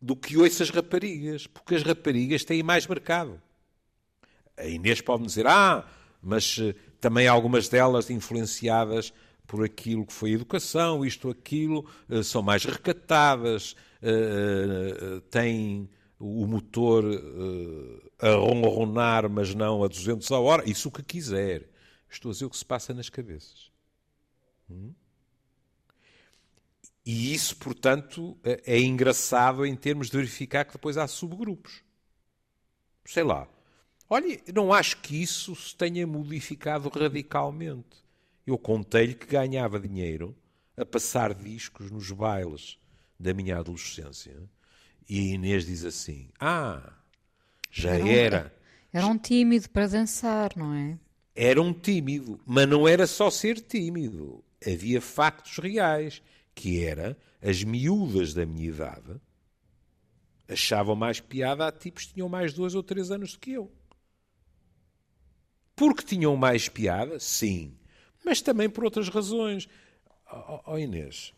Do 0.00 0.16
que 0.16 0.36
ouço 0.36 0.62
as 0.62 0.70
raparigas, 0.70 1.46
porque 1.46 1.74
as 1.74 1.82
raparigas 1.82 2.44
têm 2.44 2.62
mais 2.62 2.86
mercado. 2.86 3.40
A 4.56 4.66
Inês 4.66 5.00
pode 5.00 5.22
me 5.22 5.26
dizer, 5.26 5.46
ah, 5.46 5.86
mas 6.22 6.58
eh, 6.58 6.74
também 7.00 7.28
algumas 7.28 7.68
delas 7.68 8.08
influenciadas 8.10 9.12
por 9.46 9.64
aquilo 9.64 10.06
que 10.06 10.12
foi 10.12 10.32
educação, 10.32 11.04
isto, 11.04 11.28
aquilo, 11.28 11.88
eh, 12.08 12.22
são 12.22 12.42
mais 12.42 12.64
recatadas, 12.64 13.76
eh, 14.02 15.20
têm 15.30 15.88
o 16.18 16.46
motor 16.46 17.04
a 18.18 18.30
ronronar, 18.30 19.28
mas 19.28 19.54
não 19.54 19.84
a 19.84 19.88
200 19.88 20.32
a 20.32 20.38
hora, 20.40 20.68
isso 20.68 20.88
o 20.88 20.92
que 20.92 21.02
quiser. 21.02 21.68
Estou 22.08 22.30
a 22.30 22.32
dizer 22.32 22.46
o 22.46 22.50
que 22.50 22.56
se 22.56 22.64
passa 22.64 22.94
nas 22.94 23.10
cabeças. 23.10 23.70
Hum? 24.70 24.94
E 27.06 27.32
isso, 27.32 27.56
portanto, 27.56 28.36
é, 28.42 28.60
é 28.66 28.80
engraçado 28.80 29.64
em 29.64 29.76
termos 29.76 30.10
de 30.10 30.16
verificar 30.16 30.64
que 30.64 30.72
depois 30.72 30.98
há 30.98 31.06
subgrupos. 31.06 31.84
Sei 33.04 33.22
lá. 33.22 33.48
Olha, 34.10 34.40
não 34.52 34.72
acho 34.72 35.00
que 35.00 35.22
isso 35.22 35.54
se 35.54 35.76
tenha 35.76 36.04
modificado 36.04 36.88
radicalmente. 36.88 38.04
Eu 38.44 38.58
contei-lhe 38.58 39.14
que 39.14 39.26
ganhava 39.26 39.78
dinheiro 39.78 40.36
a 40.76 40.84
passar 40.84 41.32
discos 41.32 41.92
nos 41.92 42.10
bailes 42.10 42.76
da 43.18 43.32
minha 43.32 43.58
adolescência. 43.58 44.36
E 45.08 45.18
a 45.18 45.34
Inês 45.34 45.64
diz 45.64 45.84
assim: 45.84 46.28
Ah, 46.40 46.92
já 47.70 47.90
era. 47.94 48.04
Um, 48.04 48.08
era. 48.08 48.54
Era 48.92 49.06
um 49.06 49.18
tímido 49.18 49.70
para 49.70 49.86
dançar, 49.86 50.56
não 50.56 50.74
é? 50.74 50.98
Era 51.34 51.62
um 51.62 51.72
tímido, 51.72 52.40
mas 52.44 52.68
não 52.68 52.88
era 52.88 53.06
só 53.06 53.30
ser 53.30 53.60
tímido. 53.60 54.42
Havia 54.64 55.00
factos 55.00 55.58
reais, 55.58 56.22
que 56.56 56.82
era 56.82 57.16
as 57.42 57.62
miúdas 57.62 58.32
da 58.32 58.46
minha 58.46 58.70
idade 58.70 59.20
achavam 60.48 60.96
mais 60.96 61.20
piada 61.20 61.68
a 61.68 61.70
tipos 61.70 62.06
que 62.06 62.14
tinham 62.14 62.28
mais 62.28 62.54
dois 62.54 62.74
ou 62.74 62.82
três 62.82 63.10
anos 63.10 63.32
do 63.32 63.38
que 63.38 63.52
eu. 63.52 63.70
Porque 65.76 66.02
tinham 66.02 66.34
mais 66.34 66.68
piada, 66.68 67.20
sim, 67.20 67.76
mas 68.24 68.40
também 68.40 68.70
por 68.70 68.84
outras 68.84 69.10
razões. 69.10 69.68
Oh, 70.32 70.60
oh 70.72 70.78
Inês, 70.78 71.34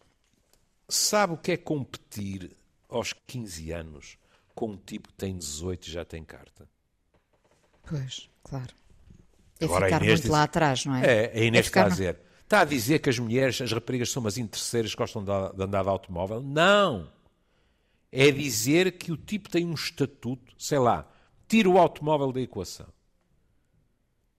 sabe 0.88 1.34
o 1.34 1.36
que 1.36 1.52
é 1.52 1.56
competir 1.56 2.56
aos 2.88 3.12
15 3.12 3.72
anos 3.72 4.18
com 4.54 4.70
um 4.70 4.76
tipo 4.76 5.08
que 5.08 5.14
tem 5.14 5.36
18 5.36 5.88
e 5.88 5.90
já 5.90 6.04
tem 6.04 6.22
carta? 6.22 6.68
Pois, 7.84 8.30
claro. 8.44 8.72
É 9.58 9.64
Agora, 9.64 9.86
ficar 9.86 10.04
muito 10.04 10.22
diz... 10.22 10.30
lá 10.30 10.44
atrás, 10.44 10.86
não 10.86 10.94
é? 10.94 11.24
É, 11.24 11.40
a 11.40 11.44
Inês 11.44 11.66
é 11.66 11.68
está 11.68 11.86
a 11.86 11.88
dizer. 11.88 12.27
Está 12.48 12.60
a 12.60 12.64
dizer 12.64 13.00
que 13.00 13.10
as 13.10 13.18
mulheres, 13.18 13.60
as 13.60 13.70
raparigas 13.70 14.10
são 14.10 14.22
umas 14.22 14.38
interesseiras 14.38 14.92
que 14.92 14.96
gostam 14.96 15.22
de 15.22 15.30
andar 15.62 15.82
de 15.82 15.88
automóvel? 15.90 16.40
Não! 16.40 17.12
É 18.10 18.30
dizer 18.30 18.92
que 18.92 19.12
o 19.12 19.18
tipo 19.18 19.50
tem 19.50 19.66
um 19.66 19.74
estatuto, 19.74 20.54
sei 20.56 20.78
lá, 20.78 21.06
tira 21.46 21.68
o 21.68 21.76
automóvel 21.76 22.32
da 22.32 22.40
equação. 22.40 22.86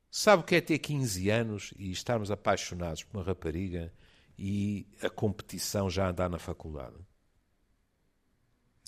Sabe 0.09 0.41
o 0.41 0.43
que 0.43 0.55
é 0.55 0.61
ter 0.61 0.79
15 0.79 1.29
anos 1.29 1.71
e 1.77 1.91
estarmos 1.91 2.31
apaixonados 2.31 3.03
por 3.03 3.19
uma 3.19 3.23
rapariga 3.23 3.93
e 4.39 4.87
a 5.03 5.09
competição 5.11 5.87
já 5.87 6.09
andar 6.09 6.31
na 6.31 6.39
faculdade? 6.39 6.95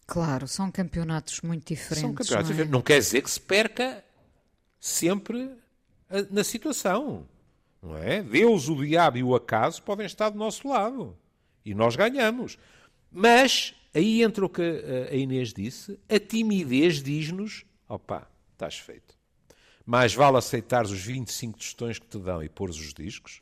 Claro, 0.08 0.48
são 0.48 0.72
campeonatos 0.72 1.42
muito 1.42 1.68
diferentes. 1.68 2.02
São 2.02 2.16
campeonatos 2.16 2.58
não, 2.58 2.64
é? 2.64 2.66
não 2.66 2.82
quer 2.82 2.98
dizer 2.98 3.22
que 3.22 3.30
se 3.30 3.40
perca 3.40 4.04
sempre 4.80 5.56
na 6.32 6.44
situação. 6.44 7.30
Não 7.82 7.98
é? 7.98 8.22
Deus, 8.22 8.70
o 8.70 8.76
diabo 8.76 9.18
e 9.18 9.24
o 9.24 9.34
acaso 9.34 9.82
podem 9.82 10.06
estar 10.06 10.30
do 10.30 10.38
nosso 10.38 10.68
lado. 10.68 11.18
E 11.66 11.74
nós 11.74 11.96
ganhamos. 11.96 12.58
Mas, 13.12 13.74
aí 13.94 14.22
entra 14.22 14.46
o 14.46 14.50
que 14.50 14.62
a 15.12 15.16
Inês 15.16 15.54
disse, 15.54 16.00
a 16.08 16.20
timidez 16.20 17.02
diz-nos, 17.02 17.66
opá, 17.90 18.28
estás 18.54 18.78
feito. 18.78 19.18
Mais 19.86 20.14
vale 20.14 20.38
aceitares 20.38 20.92
os 20.92 21.02
25 21.02 21.58
tostões 21.58 21.98
que 21.98 22.06
te 22.06 22.20
dão 22.20 22.44
e 22.44 22.48
pôres 22.48 22.78
os 22.78 22.94
discos, 22.94 23.42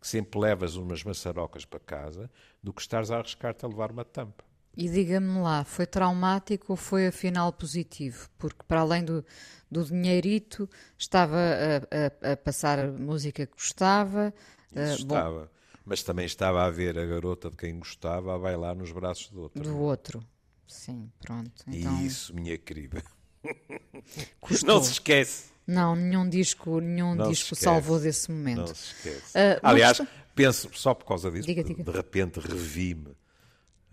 que 0.00 0.06
sempre 0.06 0.38
levas 0.38 0.76
umas 0.76 1.02
maçarocas 1.02 1.64
para 1.64 1.80
casa, 1.80 2.30
do 2.62 2.72
que 2.72 2.80
estares 2.80 3.10
a 3.10 3.18
arriscar-te 3.18 3.64
a 3.64 3.68
levar 3.68 3.90
uma 3.90 4.04
tampa. 4.04 4.44
E 4.76 4.88
diga-me 4.88 5.40
lá, 5.40 5.64
foi 5.64 5.86
traumático 5.86 6.72
ou 6.72 6.76
foi 6.76 7.06
afinal 7.06 7.52
positivo? 7.52 8.28
Porque 8.38 8.62
para 8.66 8.80
além 8.80 9.04
do, 9.04 9.24
do 9.70 9.84
dinheirito, 9.84 10.68
estava 10.98 11.36
a, 11.36 12.28
a, 12.28 12.32
a 12.32 12.36
passar 12.36 12.88
música 12.88 13.46
que 13.46 13.52
gostava. 13.52 14.34
Isso 14.72 15.02
uh, 15.02 15.06
estava. 15.06 15.40
Bom, 15.42 15.48
mas 15.84 16.02
também 16.02 16.26
estava 16.26 16.64
a 16.64 16.70
ver 16.70 16.98
a 16.98 17.04
garota 17.04 17.50
de 17.50 17.56
quem 17.56 17.78
gostava 17.78 18.34
a 18.34 18.38
bailar 18.38 18.74
nos 18.74 18.90
braços 18.90 19.28
do 19.28 19.42
outro. 19.42 19.62
Do 19.62 19.78
outro. 19.78 20.26
Sim, 20.66 21.10
pronto. 21.20 21.52
Então... 21.68 22.00
E 22.00 22.06
isso, 22.06 22.34
minha 22.34 22.56
querida. 22.58 23.02
Não 24.64 24.82
se 24.82 24.92
esquece. 24.92 25.52
Não, 25.66 25.94
nenhum 25.94 26.28
disco, 26.28 26.80
nenhum 26.80 27.14
não 27.14 27.30
disco 27.30 27.54
salvou 27.54 27.98
desse 27.98 28.30
momento. 28.30 28.58
Não 28.58 28.66
se 28.66 28.92
esquece. 28.92 29.38
Uh, 29.38 29.60
Aliás, 29.62 30.00
penso, 30.34 30.68
só 30.72 30.94
por 30.94 31.06
causa 31.06 31.30
disso, 31.30 31.46
diga, 31.46 31.62
diga. 31.62 31.84
de 31.84 31.90
repente 31.90 32.40
revi-me 32.40 33.14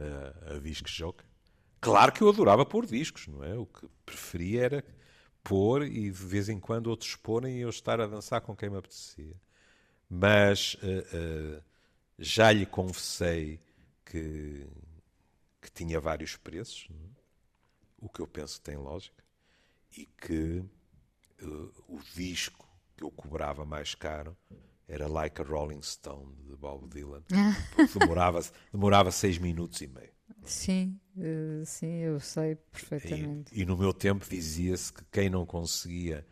a, 0.01 0.55
a 0.55 0.59
disc 0.59 0.87
jockey. 0.87 1.25
Claro 1.79 2.11
que 2.11 2.21
eu 2.21 2.29
adorava 2.29 2.65
pôr 2.65 2.85
discos, 2.85 3.27
não 3.27 3.43
é? 3.43 3.55
O 3.57 3.65
que 3.65 3.87
preferia 4.05 4.65
era 4.65 4.85
pôr 5.43 5.83
e 5.83 6.11
de 6.11 6.25
vez 6.25 6.49
em 6.49 6.59
quando 6.59 6.87
outros 6.87 7.15
porem 7.15 7.57
e 7.57 7.61
eu 7.61 7.69
estar 7.69 7.99
a 7.99 8.07
dançar 8.07 8.41
com 8.41 8.55
quem 8.55 8.69
me 8.69 8.77
apetecia. 8.77 9.35
Mas 10.09 10.75
uh, 10.75 11.57
uh, 11.57 11.63
já 12.19 12.51
lhe 12.51 12.65
confessei 12.65 13.59
que, 14.05 14.67
que 15.61 15.71
tinha 15.71 15.99
vários 15.99 16.35
preços, 16.37 16.87
é? 16.91 17.21
o 17.97 18.09
que 18.09 18.19
eu 18.19 18.27
penso 18.27 18.59
que 18.59 18.65
tem 18.65 18.77
lógica, 18.77 19.23
e 19.97 20.05
que 20.05 20.63
uh, 21.41 21.83
o 21.87 21.99
disco 22.13 22.67
que 22.95 23.03
eu 23.03 23.11
cobrava 23.11 23.65
mais 23.65 23.95
caro 23.95 24.37
era 24.91 25.07
Like 25.07 25.41
a 25.41 25.45
Rolling 25.45 25.81
Stone, 25.81 26.35
de 26.49 26.55
Bob 26.57 26.87
Dylan. 26.89 27.23
Demorava, 27.97 28.41
demorava 28.73 29.09
seis 29.09 29.37
minutos 29.37 29.79
e 29.81 29.87
meio. 29.87 30.11
Sim, 30.43 30.99
uh, 31.15 31.65
sim, 31.65 31.99
eu 31.99 32.19
sei 32.19 32.55
perfeitamente. 32.55 33.55
E, 33.55 33.61
e 33.61 33.65
no 33.65 33.77
meu 33.77 33.93
tempo 33.93 34.25
dizia-se 34.29 34.91
que 34.91 35.03
quem 35.05 35.29
não 35.29 35.45
conseguia 35.45 36.27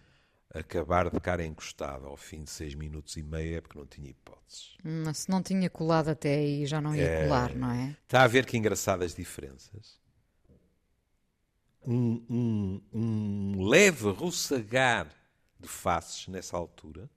acabar 0.54 1.10
de 1.10 1.20
cara 1.22 1.46
encostado 1.46 2.08
ao 2.08 2.18
fim 2.18 2.44
de 2.44 2.50
seis 2.50 2.76
minutos 2.76 3.16
e 3.16 3.24
meio 3.24 3.56
é 3.56 3.62
porque 3.62 3.78
não 3.78 3.86
tinha 3.86 4.10
hipóteses. 4.10 4.76
Mas 4.84 5.20
se 5.20 5.30
não 5.30 5.42
tinha 5.42 5.70
colado 5.70 6.10
até 6.10 6.36
aí, 6.36 6.66
já 6.66 6.82
não 6.82 6.94
ia 6.94 7.04
é, 7.04 7.24
colar, 7.24 7.56
não 7.56 7.72
é? 7.72 7.96
Está 8.04 8.24
a 8.24 8.28
ver 8.28 8.46
que 8.46 8.58
engraçadas 8.58 9.16
diferenças. 9.16 9.98
Um, 11.86 12.26
um, 12.30 12.82
um 12.92 13.64
leve 13.68 14.10
rossegar 14.10 15.08
de 15.58 15.68
faces 15.68 16.28
nessa 16.28 16.58
altura 16.58 17.10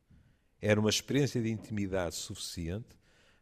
era 0.63 0.79
uma 0.79 0.89
experiência 0.89 1.43
de 1.43 1.51
intimidade 1.51 2.15
suficiente 2.15 2.97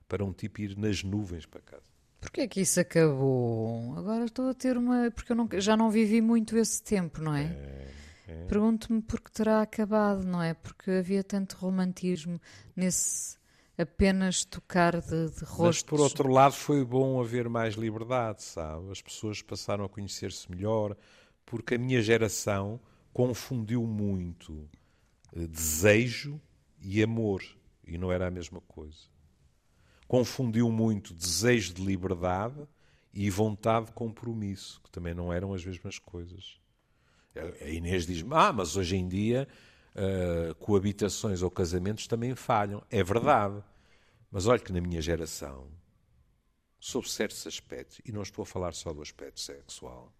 para 0.08 0.24
um 0.24 0.32
tipo 0.32 0.62
ir 0.62 0.76
nas 0.76 1.04
nuvens 1.04 1.44
para 1.44 1.60
casa. 1.60 1.84
Porquê 2.18 2.42
é 2.42 2.48
que 2.48 2.60
isso 2.62 2.80
acabou? 2.80 3.96
Agora 3.96 4.24
estou 4.24 4.48
a 4.48 4.54
ter 4.54 4.76
uma. 4.76 5.10
Porque 5.10 5.32
eu 5.32 5.36
não, 5.36 5.48
já 5.54 5.76
não 5.76 5.90
vivi 5.90 6.20
muito 6.20 6.56
esse 6.56 6.82
tempo, 6.82 7.22
não 7.22 7.34
é? 7.34 7.44
é, 7.44 7.88
é. 8.28 8.44
Pergunto-me 8.46 9.00
por 9.02 9.20
que 9.20 9.30
terá 9.30 9.62
acabado, 9.62 10.24
não 10.24 10.42
é? 10.42 10.54
Porque 10.54 10.90
havia 10.90 11.22
tanto 11.22 11.56
romantismo 11.56 12.40
nesse 12.74 13.38
apenas 13.78 14.44
tocar 14.44 15.00
de, 15.00 15.30
de 15.30 15.44
rostos. 15.44 15.58
Mas 15.58 15.82
por 15.82 16.00
outro 16.00 16.28
lado 16.28 16.52
foi 16.52 16.84
bom 16.84 17.20
haver 17.20 17.48
mais 17.48 17.74
liberdade, 17.74 18.42
sabe? 18.42 18.90
As 18.90 19.00
pessoas 19.00 19.40
passaram 19.40 19.84
a 19.84 19.88
conhecer-se 19.88 20.50
melhor, 20.50 20.94
porque 21.46 21.76
a 21.76 21.78
minha 21.78 22.02
geração 22.02 22.78
confundiu 23.12 23.86
muito 23.86 24.68
eh, 25.34 25.46
desejo 25.46 26.38
e 26.80 27.02
amor, 27.02 27.42
e 27.86 27.98
não 27.98 28.10
era 28.10 28.26
a 28.26 28.30
mesma 28.30 28.60
coisa. 28.60 29.08
Confundiu 30.08 30.70
muito 30.70 31.14
desejo 31.14 31.74
de 31.74 31.84
liberdade 31.84 32.66
e 33.12 33.28
vontade 33.30 33.86
de 33.86 33.92
compromisso, 33.92 34.80
que 34.82 34.90
também 34.90 35.14
não 35.14 35.32
eram 35.32 35.52
as 35.52 35.64
mesmas 35.64 35.98
coisas. 35.98 36.60
A 37.60 37.68
Inês 37.68 38.06
diz-me, 38.06 38.30
ah, 38.34 38.52
mas 38.52 38.76
hoje 38.76 38.96
em 38.96 39.06
dia 39.06 39.46
uh, 39.94 40.54
coabitações 40.56 41.42
ou 41.42 41.50
casamentos 41.50 42.06
também 42.06 42.34
falham. 42.34 42.82
É 42.90 43.02
verdade. 43.02 43.62
Mas 44.30 44.46
olha 44.46 44.58
que 44.58 44.72
na 44.72 44.80
minha 44.80 45.00
geração, 45.00 45.68
sob 46.78 47.08
certos 47.08 47.46
aspectos, 47.46 48.00
e 48.04 48.12
não 48.12 48.22
estou 48.22 48.42
a 48.42 48.46
falar 48.46 48.74
só 48.74 48.92
do 48.92 49.02
aspecto 49.02 49.40
sexual, 49.40 50.12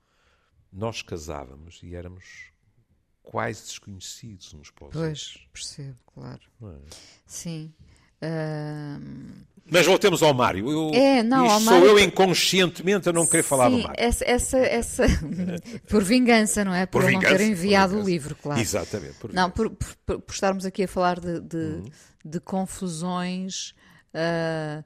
nós 0.73 1.03
casávamos 1.03 1.81
e 1.83 1.95
éramos 1.95 2.50
quase 3.31 3.63
desconhecidos 3.63 4.53
uns 4.55 4.73
para 4.73 4.89
os 4.89 4.93
pois, 4.93 5.07
outros. 5.07 5.33
Pois, 5.33 5.49
percebo, 5.53 5.97
claro. 6.13 6.41
É? 6.65 6.95
Sim. 7.25 7.73
Uh... 8.21 9.47
Mas 9.71 9.87
voltemos 9.87 10.21
ao 10.21 10.35
Mário. 10.35 10.69
Eu, 10.69 10.91
é, 10.93 11.23
não, 11.23 11.49
ao 11.49 11.61
Mário... 11.61 11.81
sou 11.81 11.89
eu 11.91 11.99
inconscientemente 12.01 13.09
a 13.09 13.13
não 13.13 13.25
querer 13.25 13.45
falar 13.45 13.71
Sim, 13.71 13.77
do 13.77 13.83
Mário. 13.85 13.97
Essa, 13.97 14.25
essa, 14.25 14.59
essa... 14.59 15.05
por 15.89 16.03
vingança, 16.03 16.65
não 16.65 16.75
é? 16.75 16.87
Por, 16.87 17.03
por 17.03 17.07
vingança, 17.09 17.31
não 17.31 17.39
ter 17.39 17.45
enviado 17.45 18.01
o 18.01 18.03
livro, 18.03 18.35
claro. 18.35 18.61
Exatamente. 18.61 19.15
Por 19.21 19.33
não, 19.33 19.49
por, 19.49 19.71
por, 19.71 20.21
por, 20.23 20.33
estarmos 20.33 20.67
aqui 20.67 20.83
a 20.83 20.89
falar 20.89 21.21
de, 21.21 21.41
de, 21.41 21.57
uhum. 21.57 21.85
de 22.25 22.41
confusões. 22.41 23.75
Uh, 24.13 24.83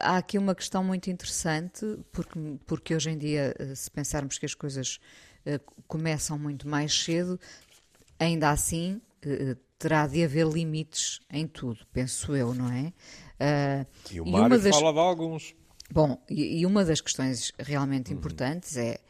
há 0.00 0.16
aqui 0.16 0.38
uma 0.38 0.54
questão 0.54 0.84
muito 0.84 1.10
interessante, 1.10 1.84
porque, 2.12 2.38
porque 2.66 2.94
hoje 2.94 3.10
em 3.10 3.18
dia, 3.18 3.54
se 3.74 3.90
pensarmos 3.90 4.38
que 4.38 4.46
as 4.46 4.54
coisas 4.54 5.00
uh, 5.46 5.82
começam 5.86 6.38
muito 6.38 6.68
mais 6.68 6.92
cedo, 7.02 7.38
ainda 8.18 8.50
assim 8.50 9.00
uh, 9.24 9.56
terá 9.78 10.06
de 10.06 10.22
haver 10.22 10.46
limites 10.46 11.20
em 11.30 11.46
tudo, 11.46 11.86
penso 11.92 12.36
eu, 12.36 12.54
não 12.54 12.70
é? 12.70 12.92
E 14.10 14.20
o 14.20 14.26
Mário 14.26 14.60
das... 14.60 14.76
fala 14.76 14.92
de 14.92 14.98
alguns. 14.98 15.54
Bom, 15.90 16.22
e, 16.28 16.60
e, 16.60 16.66
uma 16.66 16.84
das 16.84 17.00
questões 17.00 17.52
realmente 17.58 18.12
uhum. 18.12 18.18
importantes 18.18 18.76
é 18.76 19.00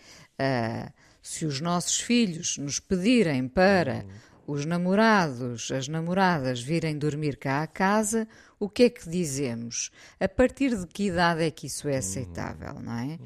uh, 0.41 0.93
se 1.21 1.45
os 1.45 1.61
nossos 1.61 2.01
filhos 2.01 2.57
nos 2.57 2.81
pedirem 2.81 3.47
para 3.47 4.05
uhum. 4.47 4.55
os 4.55 4.65
namorados, 4.65 5.71
as 5.71 5.89
namoradas 5.89 6.63
virem 6.63 6.97
dormir 6.97 7.37
cá 7.37 7.63
à 7.63 7.67
casa, 7.67 8.27
o 8.61 8.69
que 8.69 8.85
é 8.85 8.91
que 8.91 9.09
dizemos? 9.09 9.91
A 10.21 10.29
partir 10.29 10.79
de 10.79 10.87
que 10.87 11.05
idade 11.05 11.43
é 11.43 11.51
que 11.51 11.67
isso 11.67 11.89
é 11.89 11.97
aceitável, 11.97 12.75
não 12.75 12.93
é? 12.93 13.19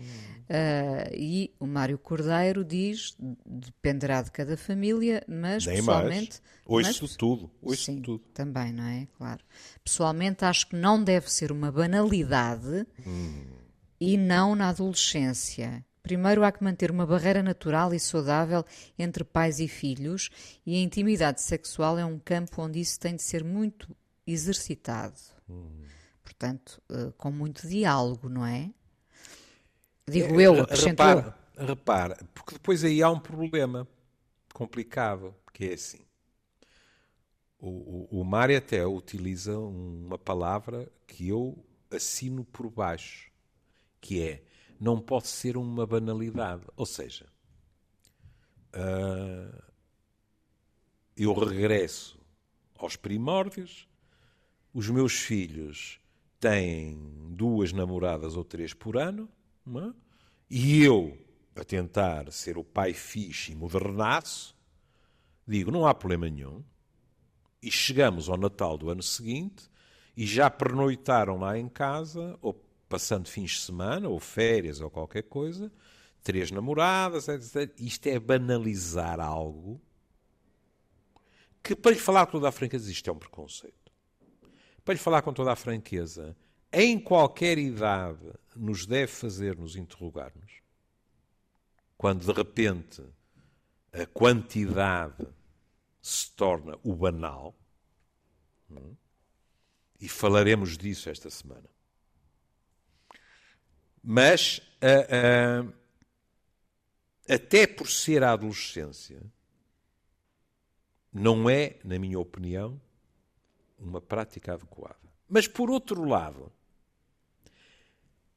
Uh, 0.44 1.12
e 1.12 1.52
o 1.58 1.66
Mário 1.66 1.98
Cordeiro 1.98 2.64
diz, 2.64 3.16
dependerá 3.44 4.22
de 4.22 4.30
cada 4.30 4.56
família, 4.56 5.24
mas 5.26 5.66
Nem 5.66 5.76
pessoalmente... 5.76 6.40
Mais. 6.40 6.54
Ouço 6.66 7.02
mas, 7.02 7.16
tudo, 7.16 7.50
ouço 7.60 7.82
sim, 7.82 8.00
tudo. 8.00 8.24
também, 8.32 8.72
não 8.72 8.84
é? 8.84 9.08
Claro. 9.18 9.42
Pessoalmente 9.82 10.44
acho 10.44 10.68
que 10.68 10.76
não 10.76 11.02
deve 11.02 11.30
ser 11.30 11.50
uma 11.50 11.70
banalidade 11.70 12.86
hum. 13.06 13.44
e 14.00 14.16
não 14.16 14.54
na 14.54 14.68
adolescência. 14.68 15.84
Primeiro 16.02 16.44
há 16.44 16.52
que 16.52 16.62
manter 16.62 16.90
uma 16.90 17.06
barreira 17.06 17.42
natural 17.42 17.92
e 17.92 17.98
saudável 17.98 18.64
entre 18.98 19.24
pais 19.24 19.58
e 19.58 19.66
filhos, 19.66 20.30
e 20.64 20.76
a 20.76 20.78
intimidade 20.78 21.42
sexual 21.42 21.98
é 21.98 22.04
um 22.04 22.18
campo 22.18 22.62
onde 22.62 22.78
isso 22.78 23.00
tem 23.00 23.16
de 23.16 23.22
ser 23.22 23.42
muito 23.42 23.88
exercitado. 24.26 25.18
Hum. 25.48 25.84
Portanto, 26.22 26.82
uh, 26.90 27.12
com 27.12 27.30
muito 27.30 27.68
diálogo, 27.68 28.28
não 28.28 28.44
é? 28.44 28.70
Digo 30.06 30.40
é, 30.40 30.46
eu, 30.46 30.62
acrescentou. 30.62 31.06
Repara, 31.06 31.38
repara, 31.56 32.16
porque 32.34 32.54
depois 32.54 32.84
aí 32.84 33.02
há 33.02 33.10
um 33.10 33.20
problema 33.20 33.86
complicado, 34.52 35.34
que 35.52 35.66
é 35.70 35.74
assim. 35.74 36.00
O, 37.58 37.68
o, 37.68 38.20
o 38.20 38.24
Mário 38.24 38.56
até 38.58 38.86
utiliza 38.86 39.58
uma 39.58 40.18
palavra 40.18 40.90
que 41.06 41.28
eu 41.28 41.64
assino 41.90 42.44
por 42.44 42.70
baixo, 42.70 43.30
que 44.00 44.22
é 44.22 44.44
não 44.78 45.00
pode 45.00 45.28
ser 45.28 45.56
uma 45.56 45.86
banalidade. 45.86 46.62
Ou 46.76 46.84
seja, 46.84 47.26
uh, 48.74 49.62
eu 51.16 51.32
regresso 51.32 52.18
aos 52.76 52.96
primórdios, 52.96 53.88
os 54.74 54.90
meus 54.90 55.12
filhos 55.14 56.00
têm 56.40 56.98
duas 57.30 57.72
namoradas 57.72 58.36
ou 58.36 58.44
três 58.44 58.74
por 58.74 58.96
ano, 58.96 59.28
é? 59.68 59.94
e 60.50 60.82
eu, 60.82 61.16
a 61.54 61.62
tentar 61.64 62.30
ser 62.32 62.58
o 62.58 62.64
pai 62.64 62.92
fixe 62.92 63.52
e 63.52 63.54
modernaço, 63.54 64.54
digo: 65.46 65.70
não 65.70 65.86
há 65.86 65.94
problema 65.94 66.28
nenhum. 66.28 66.62
E 67.62 67.70
chegamos 67.70 68.28
ao 68.28 68.36
Natal 68.36 68.76
do 68.76 68.90
ano 68.90 69.02
seguinte 69.02 69.70
e 70.16 70.26
já 70.26 70.50
pernoitaram 70.50 71.38
lá 71.38 71.56
em 71.56 71.68
casa, 71.68 72.36
ou 72.42 72.52
passando 72.88 73.28
fins 73.28 73.52
de 73.52 73.60
semana, 73.60 74.08
ou 74.08 74.20
férias, 74.20 74.80
ou 74.80 74.90
qualquer 74.90 75.22
coisa, 75.22 75.72
três 76.22 76.50
namoradas, 76.50 77.28
etc. 77.28 77.72
Isto 77.78 78.08
é 78.08 78.18
banalizar 78.18 79.18
algo 79.18 79.80
que, 81.62 81.74
para 81.74 81.92
lhe 81.92 81.98
falar 81.98 82.26
toda 82.26 82.48
a 82.48 82.52
franqueza, 82.52 82.90
isto 82.90 83.08
é 83.08 83.12
um 83.12 83.18
preconceito 83.18 83.83
para 84.84 84.94
lhe 84.94 85.00
falar 85.00 85.22
com 85.22 85.32
toda 85.32 85.52
a 85.52 85.56
franqueza, 85.56 86.36
em 86.72 86.98
qualquer 86.98 87.58
idade 87.58 88.32
nos 88.54 88.86
deve 88.86 89.08
fazer 89.08 89.56
nos 89.56 89.76
interrogarmos. 89.76 90.60
Quando 91.96 92.24
de 92.24 92.32
repente 92.32 93.02
a 93.92 94.06
quantidade 94.06 95.26
se 96.02 96.30
torna 96.32 96.78
o 96.82 96.94
banal? 96.94 97.54
É? 98.70 99.04
e 100.04 100.08
falaremos 100.08 100.76
disso 100.76 101.08
esta 101.08 101.30
semana. 101.30 101.66
Mas, 104.02 104.60
até 107.26 107.66
por 107.66 107.88
ser 107.88 108.22
a 108.22 108.32
adolescência, 108.32 109.22
não 111.10 111.48
é, 111.48 111.78
na 111.82 111.98
minha 111.98 112.18
opinião, 112.18 112.78
uma 113.84 114.00
prática 114.00 114.54
adequada. 114.54 114.96
Mas, 115.28 115.48
por 115.48 115.70
outro 115.70 116.04
lado, 116.04 116.52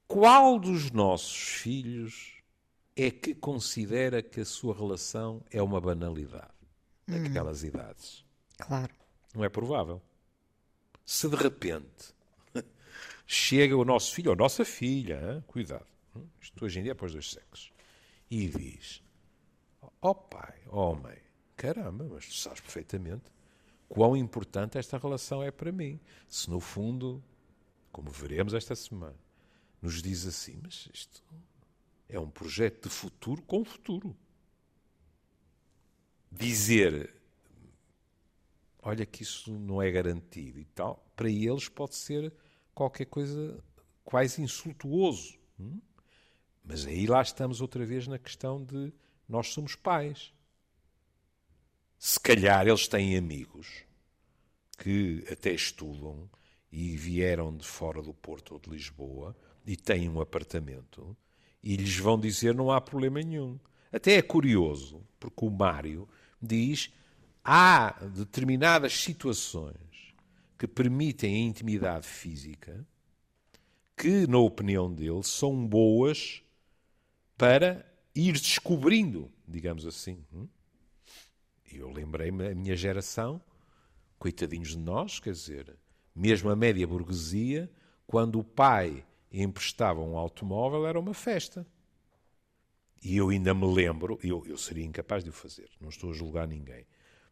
qual 0.08 0.58
dos 0.58 0.92
nossos 0.92 1.38
filhos 1.38 2.42
é 2.96 3.12
que 3.12 3.36
considera 3.36 4.24
que 4.24 4.40
a 4.40 4.46
sua 4.46 4.74
relação 4.74 5.44
é 5.52 5.62
uma 5.62 5.82
banalidade 5.82 6.54
naquelas 7.06 7.64
hum. 7.64 7.68
idades? 7.68 8.26
Claro. 8.58 8.94
Não 9.36 9.44
é 9.44 9.50
provável. 9.50 10.02
Se 11.06 11.30
de 11.30 11.36
repente 11.36 12.16
chega 13.28 13.76
o 13.76 13.86
nosso 13.86 14.14
filho 14.14 14.30
ou 14.30 14.34
a 14.34 14.38
nossa 14.38 14.66
filha, 14.66 15.20
hein? 15.34 15.44
cuidado, 15.46 15.86
isto 16.42 16.66
hoje 16.66 16.80
em 16.80 16.84
dia 16.84 16.94
é 16.94 16.96
para 16.96 17.06
os 17.06 17.14
dois 17.14 17.30
sexos, 17.30 17.72
e 18.30 18.48
diz: 18.48 19.04
Ó 20.02 20.10
oh, 20.10 20.16
pai, 20.16 20.62
ó 20.68 20.92
oh, 20.92 20.96
mãe, 20.96 21.18
caramba, 21.56 22.08
mas 22.10 22.26
tu 22.28 22.34
sabes 22.34 22.60
perfeitamente 22.62 23.26
quão 23.88 24.16
importante 24.16 24.78
esta 24.78 24.98
relação 24.98 25.42
é 25.42 25.52
para 25.52 25.72
mim. 25.72 26.00
Se 26.28 26.50
no 26.50 26.60
fundo, 26.60 27.24
como 27.92 28.10
veremos 28.12 28.54
esta 28.54 28.76
semana, 28.76 29.18
nos 29.82 30.02
diz 30.02 30.26
assim, 30.26 30.60
mas 30.62 30.90
isto 30.94 31.24
é 32.10 32.20
um 32.20 32.30
projeto 32.30 32.88
de 32.88 32.90
futuro 32.90 33.42
com 33.42 33.64
futuro. 33.64 34.16
Dizer, 36.32 37.14
olha 38.82 39.06
que 39.06 39.24
isso 39.24 39.52
não 39.52 39.82
é 39.82 39.90
garantido 39.92 40.60
e 40.60 40.66
tal, 40.66 41.06
para 41.16 41.30
eles 41.30 41.68
pode 41.70 41.96
ser 41.96 42.34
qualquer 42.74 43.06
coisa 43.06 43.64
quase 44.04 44.42
insultuoso. 44.42 45.38
Hum? 45.60 45.80
Mas 46.64 46.86
aí 46.86 47.08
lá 47.08 47.22
estamos 47.22 47.62
outra 47.62 47.86
vez 47.86 48.08
na 48.08 48.20
questão 48.20 48.64
de 48.64 48.94
nós 49.28 49.48
somos 49.48 49.76
pais. 49.76 50.34
Se 51.98 52.20
calhar 52.20 52.68
eles 52.68 52.88
têm 52.88 53.18
amigos 53.18 53.84
que 54.78 55.26
até 55.32 55.52
estudam 55.52 56.30
e 56.72 56.96
vieram 56.96 57.56
de 57.56 57.66
fora 57.66 58.02
do 58.02 58.14
Porto 58.14 58.54
ou 58.54 58.60
de 58.60 58.70
Lisboa 58.70 59.36
e 59.66 59.76
têm 59.76 60.08
um 60.08 60.22
apartamento 60.22 61.18
e 61.64 61.76
lhes 61.76 61.98
vão 61.98 62.20
dizer 62.20 62.54
não 62.54 62.72
há 62.72 62.80
problema 62.80 63.22
nenhum. 63.22 63.60
Até 63.92 64.14
é 64.14 64.22
curioso, 64.22 65.04
porque 65.20 65.44
o 65.44 65.50
Mário 65.50 66.08
diz 66.42 66.94
há 67.44 67.92
determinadas 68.14 68.94
situações 68.94 69.76
que 70.58 70.68
permitem 70.68 71.34
a 71.34 71.48
intimidade 71.48 72.06
física 72.06 72.86
que, 73.96 74.28
na 74.28 74.38
opinião 74.38 74.94
dele, 74.94 75.24
são 75.24 75.66
boas 75.66 76.44
para 77.36 77.86
ir 78.14 78.34
descobrindo, 78.34 79.32
digamos 79.48 79.86
assim. 79.86 80.24
Eu 81.72 81.92
lembrei-me, 81.92 82.48
a 82.48 82.56
minha 82.56 82.76
geração, 82.76 83.42
coitadinhos 84.18 84.70
de 84.70 84.78
nós, 84.78 85.20
quer 85.20 85.32
dizer, 85.32 85.76
mesmo 86.16 86.50
a 86.50 86.56
média 86.56 86.88
burguesia, 86.88 87.70
quando 88.06 88.40
o 88.40 88.44
pai 88.44 89.06
emprestava 89.32 90.02
um 90.02 90.18
automóvel, 90.18 90.88
era 90.88 91.00
uma 91.00 91.14
festa. 91.14 91.66
E 93.04 93.18
eu 93.18 93.30
ainda 93.30 93.54
me 93.54 93.66
lembro, 93.72 94.20
eu, 94.24 94.44
eu 94.48 94.58
seria 94.58 94.84
incapaz 94.84 95.24
de 95.24 95.30
o 95.30 95.34
fazer, 95.34 95.70
não 95.80 95.90
estou 95.90 96.10
a 96.10 96.14
julgar 96.14 96.48
ninguém, 96.48 96.86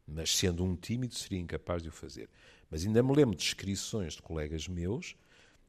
mas 0.08 0.36
sendo 0.36 0.64
um 0.64 0.76
tímido, 0.76 1.16
seria 1.16 1.40
incapaz 1.40 1.82
de 1.82 1.90
o 1.90 1.92
fazer. 1.92 2.30
Mas 2.70 2.86
ainda 2.86 3.02
me 3.02 3.16
lembro 3.16 3.36
de 3.36 3.44
descrições 3.44 4.14
de 4.14 4.22
colegas 4.22 4.68
meus 4.68 5.16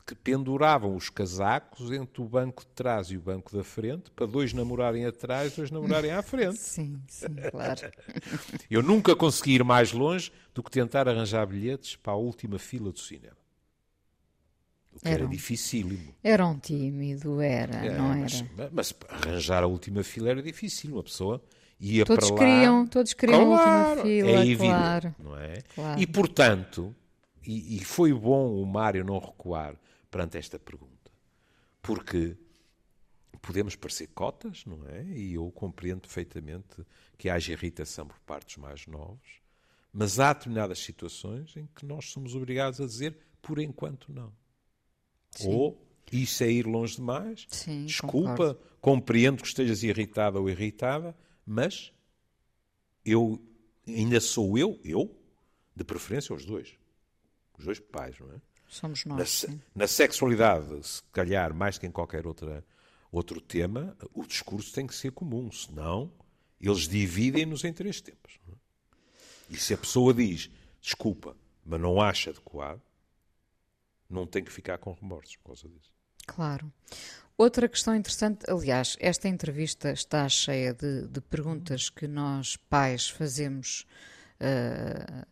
que 0.06 0.14
penduravam 0.14 0.94
os 0.94 1.10
casacos 1.10 1.90
entre 1.90 2.22
o 2.22 2.24
banco 2.24 2.62
de 2.62 2.68
trás 2.68 3.10
e 3.10 3.16
o 3.16 3.20
banco 3.20 3.54
da 3.54 3.64
frente, 3.64 4.08
para 4.12 4.24
dois 4.24 4.52
namorarem 4.52 5.04
atrás 5.04 5.52
e 5.52 5.56
dois 5.56 5.70
namorarem 5.72 6.12
à 6.12 6.22
frente. 6.22 6.58
Sim, 6.62 7.02
sim, 7.08 7.34
claro. 7.50 7.90
Eu 8.70 8.82
nunca 8.82 9.16
consegui 9.16 9.54
ir 9.54 9.64
mais 9.64 9.92
longe 9.92 10.30
do 10.54 10.62
que 10.62 10.70
tentar 10.70 11.08
arranjar 11.08 11.44
bilhetes 11.46 11.96
para 11.96 12.12
a 12.12 12.16
última 12.16 12.56
fila 12.56 12.92
do 12.92 13.00
cinema. 13.00 13.36
O 14.92 15.00
que 15.00 15.08
era, 15.08 15.24
era 15.24 15.26
dificílimo. 15.26 16.14
Era 16.22 16.46
um 16.46 16.56
tímido, 16.56 17.40
era, 17.40 17.84
é, 17.84 17.98
não 17.98 18.08
mas, 18.10 18.44
era? 18.56 18.70
Mas, 18.72 18.94
arranjar 19.08 19.64
a 19.64 19.66
última 19.66 20.04
fila 20.04 20.30
era 20.30 20.42
difícil. 20.42 20.92
Uma 20.92 21.02
pessoa 21.02 21.42
ia 21.80 22.04
todos 22.04 22.30
para 22.30 22.44
lá... 22.44 22.46
Queriam, 22.46 22.86
todos 22.86 23.12
queriam 23.12 23.44
claro, 23.44 23.60
a 23.60 23.88
última 23.88 24.02
fila, 24.04 24.30
é 24.30 24.40
evidente, 24.40 24.68
claro. 24.68 25.14
Não 25.18 25.36
é? 25.36 25.54
Claro. 25.74 26.00
E, 26.00 26.06
portanto, 26.06 26.94
e, 27.44 27.76
e 27.76 27.84
foi 27.84 28.12
bom 28.12 28.54
o 28.54 28.64
Mário 28.64 29.04
não 29.04 29.18
recuar 29.18 29.74
perante 30.16 30.38
esta 30.38 30.58
pergunta. 30.58 31.12
Porque 31.82 32.38
podemos 33.42 33.76
parecer 33.76 34.08
cotas, 34.14 34.64
não 34.64 34.82
é? 34.88 35.04
E 35.04 35.34
eu 35.34 35.50
compreendo 35.52 36.00
perfeitamente 36.00 36.86
que 37.18 37.28
haja 37.28 37.52
irritação 37.52 38.06
por 38.06 38.18
parte 38.20 38.46
dos 38.46 38.56
mais 38.56 38.86
novos, 38.86 39.42
mas 39.92 40.18
há 40.18 40.32
determinadas 40.32 40.78
situações 40.78 41.54
em 41.54 41.66
que 41.66 41.84
nós 41.84 42.06
somos 42.06 42.34
obrigados 42.34 42.80
a 42.80 42.86
dizer 42.86 43.18
por 43.42 43.58
enquanto 43.58 44.10
não. 44.10 44.32
Sim. 45.32 45.54
Ou 45.54 45.86
isso 46.10 46.42
é 46.42 46.50
ir 46.50 46.66
longe 46.66 46.96
demais. 46.96 47.46
Sim, 47.50 47.84
Desculpa, 47.84 48.30
concordo. 48.30 48.60
compreendo 48.80 49.42
que 49.42 49.48
estejas 49.48 49.82
irritada 49.82 50.40
ou 50.40 50.48
irritada, 50.48 51.14
mas 51.44 51.92
eu 53.04 53.38
ainda 53.86 54.18
sou 54.18 54.56
eu, 54.56 54.80
eu, 54.82 55.14
de 55.74 55.84
preferência 55.84 56.34
os 56.34 56.46
dois. 56.46 56.74
Os 57.58 57.66
dois 57.66 57.78
pais, 57.78 58.18
não 58.18 58.32
é? 58.32 58.40
Somos 58.68 59.04
nós. 59.04 59.44
Na, 59.48 59.58
na, 59.74 59.86
sexualidade, 59.86 60.86
se 60.86 61.02
calhar, 61.12 61.54
mais 61.54 61.78
que 61.78 61.86
em 61.86 61.90
qualquer 61.90 62.26
outra, 62.26 62.64
outro 63.10 63.40
tema, 63.40 63.96
o 64.12 64.24
discurso 64.24 64.72
tem 64.72 64.86
que 64.86 64.94
ser 64.94 65.12
comum, 65.12 65.50
senão 65.52 66.10
eles 66.60 66.88
dividem-nos 66.88 67.64
em 67.64 67.72
três 67.72 68.00
tempos. 68.00 68.38
É? 68.48 68.54
E 69.50 69.56
se 69.56 69.74
a 69.74 69.78
pessoa 69.78 70.12
diz 70.12 70.50
desculpa, 70.80 71.36
mas 71.64 71.80
não 71.80 72.00
acha 72.00 72.30
adequado, 72.30 72.80
não 74.08 74.24
tem 74.24 74.44
que 74.44 74.52
ficar 74.52 74.78
com 74.78 74.92
remorsos 74.92 75.36
por 75.36 75.46
causa 75.46 75.68
disso. 75.68 75.90
Claro. 76.26 76.72
Outra 77.36 77.68
questão 77.68 77.94
interessante, 77.94 78.48
aliás, 78.48 78.96
esta 79.00 79.28
entrevista 79.28 79.90
está 79.90 80.28
cheia 80.28 80.72
de, 80.72 81.08
de 81.08 81.20
perguntas 81.20 81.90
que 81.90 82.06
nós, 82.06 82.56
pais, 82.56 83.08
fazemos. 83.08 83.84
Uh, 84.40 85.26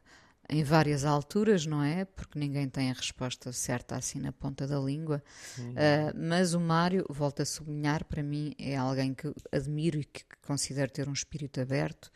em 0.49 0.63
várias 0.63 1.05
alturas, 1.05 1.67
não 1.67 1.83
é? 1.83 2.05
Porque 2.05 2.39
ninguém 2.39 2.69
tem 2.69 2.91
a 2.91 2.95
resposta 2.95 3.53
certa 3.53 3.97
assim 3.97 4.19
na 4.19 4.33
ponta 4.33 4.67
da 4.67 4.79
língua. 4.79 5.23
Uh, 5.59 6.29
mas 6.29 6.55
o 6.55 6.61
Mário, 6.61 7.05
volto 7.09 7.43
a 7.43 7.45
sublinhar, 7.45 8.05
para 8.05 8.23
mim 8.23 8.55
é 8.59 8.77
alguém 8.77 9.15
que 9.15 9.33
admiro 9.51 9.99
e 9.99 10.05
que 10.05 10.25
considero 10.47 10.91
ter 10.91 11.09
um 11.09 11.13
espírito 11.13 11.61
aberto. 11.61 12.11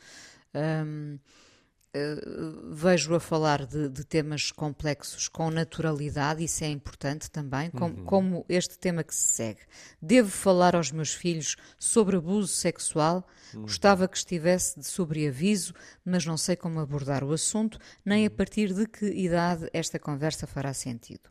Um, 0.55 1.19
Uh, 1.95 2.75
vejo 2.75 3.15
a 3.15 3.21
falar 3.21 3.65
de, 3.65 3.89
de, 3.89 4.05
temas 4.05 4.53
complexos 4.53 5.27
com 5.27 5.51
naturalidade, 5.51 6.45
isso 6.45 6.63
é 6.63 6.69
importante 6.69 7.31
também, 7.31 7.71
com, 7.71 7.87
uhum. 7.87 8.05
como 8.05 8.45
este 8.47 8.79
tema 8.79 9.03
que 9.03 9.15
se 9.15 9.25
segue. 9.29 9.61
Devo 10.01 10.29
falar 10.29 10.77
aos 10.77 10.93
meus 10.93 11.15
filhos 11.15 11.57
sobre 11.79 12.19
abuso 12.19 12.49
sexual? 12.49 13.27
Uhum. 13.55 13.63
Gostava 13.63 14.07
que 14.07 14.19
estivesse 14.19 14.79
de 14.79 14.87
sobreaviso, 14.87 15.73
mas 16.05 16.27
não 16.27 16.37
sei 16.37 16.57
como 16.57 16.79
abordar 16.79 17.25
o 17.25 17.33
assunto, 17.33 17.79
nem 18.05 18.27
a 18.27 18.31
partir 18.31 18.75
de 18.75 18.87
que 18.87 19.07
idade 19.07 19.71
esta 19.73 19.99
conversa 19.99 20.47
fará 20.47 20.75
sentido. 20.75 21.31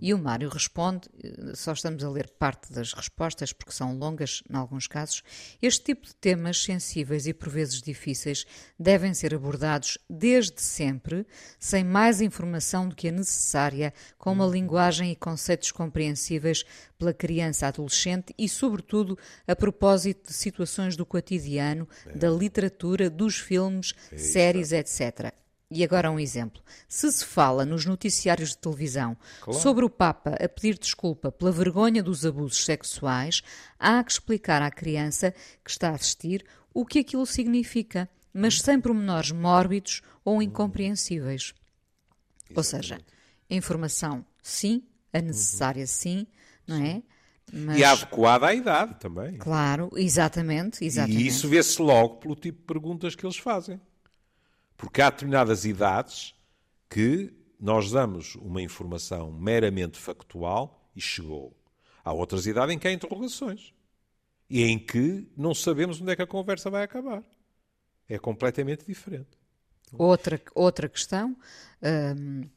E 0.00 0.12
o 0.12 0.18
Mário 0.18 0.48
responde, 0.48 1.08
eh, 1.22 1.52
só 1.54 1.72
estamos 1.72 2.04
a 2.04 2.10
ler 2.10 2.28
parte 2.38 2.72
das 2.72 2.92
respostas 2.92 3.52
porque 3.52 3.72
são 3.72 3.96
longas 3.96 4.42
em 4.50 4.56
alguns 4.56 4.86
casos. 4.86 5.22
Este 5.60 5.84
tipo 5.84 6.06
de 6.06 6.14
temas 6.14 6.62
sensíveis 6.62 7.26
e 7.26 7.32
por 7.32 7.48
vezes 7.48 7.80
difíceis 7.80 8.44
devem 8.78 9.14
ser 9.14 9.34
abordados 9.34 9.98
desde 10.08 10.60
sempre, 10.60 11.26
sem 11.58 11.84
mais 11.84 12.20
informação 12.20 12.88
do 12.88 12.94
que 12.94 13.08
a 13.08 13.12
necessária, 13.12 13.92
com 14.18 14.32
uma 14.32 14.46
linguagem 14.46 15.10
e 15.10 15.16
conceitos 15.16 15.72
compreensíveis 15.72 16.64
pela 16.98 17.14
criança 17.14 17.66
adolescente 17.66 18.34
e, 18.38 18.48
sobretudo, 18.48 19.18
a 19.46 19.54
propósito 19.54 20.28
de 20.28 20.34
situações 20.34 20.96
do 20.96 21.06
cotidiano, 21.06 21.88
é. 22.06 22.12
da 22.12 22.30
literatura, 22.30 23.08
dos 23.10 23.38
filmes, 23.38 23.94
é 24.12 24.16
séries, 24.16 24.72
etc. 24.72 25.32
E 25.70 25.82
agora 25.82 26.10
um 26.10 26.20
exemplo. 26.20 26.62
Se 26.88 27.10
se 27.10 27.24
fala 27.24 27.64
nos 27.64 27.84
noticiários 27.84 28.50
de 28.50 28.58
televisão 28.58 29.16
claro. 29.40 29.60
sobre 29.60 29.84
o 29.84 29.90
Papa 29.90 30.36
a 30.40 30.48
pedir 30.48 30.78
desculpa 30.78 31.32
pela 31.32 31.50
vergonha 31.50 32.02
dos 32.02 32.24
abusos 32.24 32.64
sexuais, 32.64 33.42
há 33.78 34.02
que 34.04 34.12
explicar 34.12 34.62
à 34.62 34.70
criança 34.70 35.34
que 35.64 35.70
está 35.70 35.90
a 35.90 35.94
assistir 35.94 36.44
o 36.72 36.86
que 36.86 37.00
aquilo 37.00 37.26
significa, 37.26 38.08
mas 38.32 38.60
sem 38.60 38.80
pormenores 38.80 39.32
mórbidos 39.32 40.02
ou 40.24 40.40
incompreensíveis. 40.40 41.52
Ou 42.54 42.62
seja, 42.62 43.00
informação 43.50 44.24
sim, 44.40 44.84
a 45.12 45.20
necessária 45.20 45.80
uhum. 45.80 45.86
sim, 45.88 46.26
não 46.64 46.76
é? 46.76 47.02
Mas... 47.52 47.78
E 47.78 47.84
adequada 47.84 48.46
à 48.46 48.54
idade 48.54 49.00
também. 49.00 49.36
Claro, 49.38 49.90
exatamente, 49.96 50.84
exatamente. 50.84 51.22
E 51.22 51.26
isso 51.26 51.48
vê-se 51.48 51.80
logo 51.82 52.16
pelo 52.16 52.36
tipo 52.36 52.60
de 52.60 52.66
perguntas 52.66 53.16
que 53.16 53.26
eles 53.26 53.36
fazem. 53.36 53.80
Porque 54.76 55.00
há 55.00 55.10
determinadas 55.10 55.64
idades 55.64 56.34
que 56.88 57.32
nós 57.58 57.90
damos 57.90 58.34
uma 58.36 58.60
informação 58.60 59.32
meramente 59.32 59.98
factual 59.98 60.90
e 60.94 61.00
chegou. 61.00 61.56
Há 62.04 62.12
outras 62.12 62.46
idades 62.46 62.74
em 62.74 62.78
que 62.78 62.86
há 62.86 62.92
interrogações 62.92 63.72
e 64.48 64.62
em 64.62 64.78
que 64.78 65.28
não 65.36 65.54
sabemos 65.54 66.00
onde 66.00 66.12
é 66.12 66.16
que 66.16 66.22
a 66.22 66.26
conversa 66.26 66.70
vai 66.70 66.82
acabar. 66.82 67.24
É 68.08 68.18
completamente 68.18 68.86
diferente. 68.86 69.36
Outra, 69.92 70.40
outra 70.54 70.88
questão. 70.88 71.36
Hum, 71.82 72.48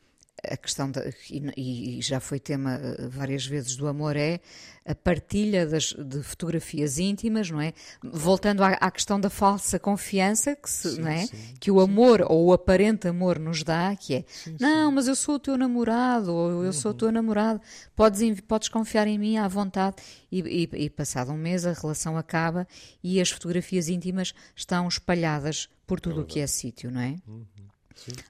a 0.43 0.57
questão, 0.57 0.89
de, 0.89 0.99
e, 1.29 1.99
e, 1.99 2.01
já 2.01 2.19
foi 2.19 2.39
tema 2.39 2.75
eh, 2.75 3.07
várias 3.07 3.45
vezes 3.45 3.75
do 3.75 3.87
amor, 3.87 4.15
é 4.15 4.39
a 4.85 4.95
partilha 4.95 5.67
das, 5.67 5.93
de 5.93 6.23
fotografias 6.23 6.97
íntimas, 6.97 7.49
não 7.49 7.61
é? 7.61 7.73
Voltando 8.03 8.63
à, 8.63 8.69
à 8.69 8.89
questão 8.89 9.19
da 9.19 9.29
falsa 9.29 9.77
confiança 9.77 10.55
que, 10.55 10.69
se, 10.69 10.95
sim, 10.95 11.01
não 11.01 11.09
é? 11.09 11.25
Sim, 11.25 11.37
que 11.59 11.69
o 11.69 11.79
amor 11.79 12.19
sim. 12.19 12.25
ou 12.29 12.47
o 12.47 12.53
aparente 12.53 13.07
amor 13.07 13.37
nos 13.37 13.63
dá, 13.63 13.95
que 13.95 14.15
é 14.15 14.25
não, 14.59 14.91
mas 14.91 15.07
eu 15.07 15.15
sou 15.15 15.35
o 15.35 15.39
teu 15.39 15.57
namorado 15.57 16.33
ou 16.33 16.49
eu 16.49 16.57
uhum. 16.57 16.73
sou 16.73 16.91
o 16.91 16.93
teu 16.93 17.11
namorado, 17.11 17.61
podes, 17.95 18.41
podes 18.41 18.69
confiar 18.69 19.07
em 19.07 19.17
mim 19.17 19.37
à 19.37 19.47
vontade. 19.47 19.97
E, 20.31 20.41
e, 20.41 20.83
e 20.85 20.89
passado 20.89 21.31
um 21.31 21.37
mês 21.37 21.65
a 21.65 21.73
relação 21.73 22.17
acaba 22.17 22.67
e 23.03 23.19
as 23.19 23.29
fotografias 23.29 23.89
íntimas 23.89 24.33
estão 24.55 24.87
espalhadas 24.87 25.69
por 25.85 25.99
tudo 25.99 26.21
o 26.21 26.25
que 26.25 26.39
é 26.39 26.47
sítio, 26.47 26.91
não 26.91 27.01
é? 27.01 27.15
Uhum. 27.27 27.45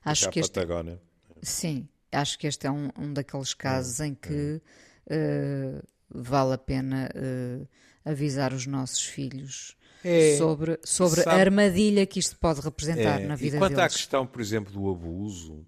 Acho 0.03 0.29
que 0.29 0.39
este... 0.39 0.53
Patagónia. 0.53 0.99
Sim, 1.41 1.87
acho 2.11 2.37
que 2.37 2.47
este 2.47 2.67
é 2.67 2.71
um, 2.71 2.89
um 2.97 3.13
daqueles 3.13 3.53
casos 3.53 3.99
em 3.99 4.13
que 4.13 4.61
uh, 5.07 5.87
vale 6.09 6.53
a 6.53 6.57
pena 6.57 7.09
uh, 7.15 7.67
avisar 8.03 8.53
os 8.53 8.65
nossos 8.65 9.03
filhos 9.05 9.77
é, 10.03 10.37
sobre, 10.37 10.79
sobre 10.83 11.21
sabe, 11.21 11.35
a 11.35 11.39
armadilha 11.39 12.05
que 12.05 12.19
isto 12.19 12.37
pode 12.37 12.61
representar 12.61 13.21
é, 13.21 13.27
na 13.27 13.35
vida 13.35 13.57
e 13.57 13.59
quanto 13.59 13.75
deles. 13.75 13.85
à 13.85 13.89
questão, 13.89 14.25
por 14.25 14.41
exemplo, 14.41 14.71
do 14.71 14.89
abuso, 14.89 15.65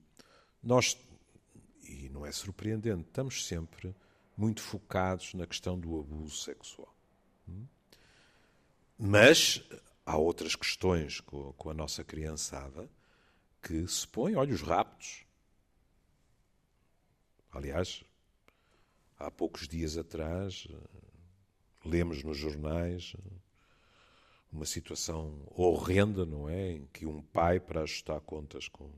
nós, 0.63 0.97
e 1.83 2.09
não 2.09 2.25
é 2.25 2.31
surpreendente, 2.31 3.07
estamos 3.07 3.45
sempre 3.45 3.93
muito 4.37 4.61
focados 4.61 5.33
na 5.33 5.45
questão 5.45 5.77
do 5.77 5.99
abuso 5.99 6.37
sexual. 6.37 6.95
Hum? 7.47 7.65
Mas 8.97 9.61
há 10.05 10.17
outras 10.17 10.55
questões 10.55 11.19
com, 11.19 11.53
com 11.53 11.69
a 11.69 11.73
nossa 11.73 12.03
criançada 12.03 12.89
que 13.61 13.87
se 13.87 14.07
põem, 14.07 14.35
olha, 14.35 14.53
os 14.53 14.61
raptos. 14.61 15.25
Aliás, 17.51 18.03
há 19.19 19.29
poucos 19.29 19.67
dias 19.67 19.97
atrás, 19.97 20.67
lemos 21.83 22.23
nos 22.23 22.37
jornais 22.37 23.13
uma 24.51 24.65
situação 24.65 25.45
horrenda, 25.47 26.25
não 26.25 26.47
é? 26.47 26.71
Em 26.71 26.85
que 26.87 27.05
um 27.05 27.21
pai, 27.21 27.59
para 27.59 27.81
ajustar 27.81 28.21
contas 28.21 28.69
com, 28.69 28.89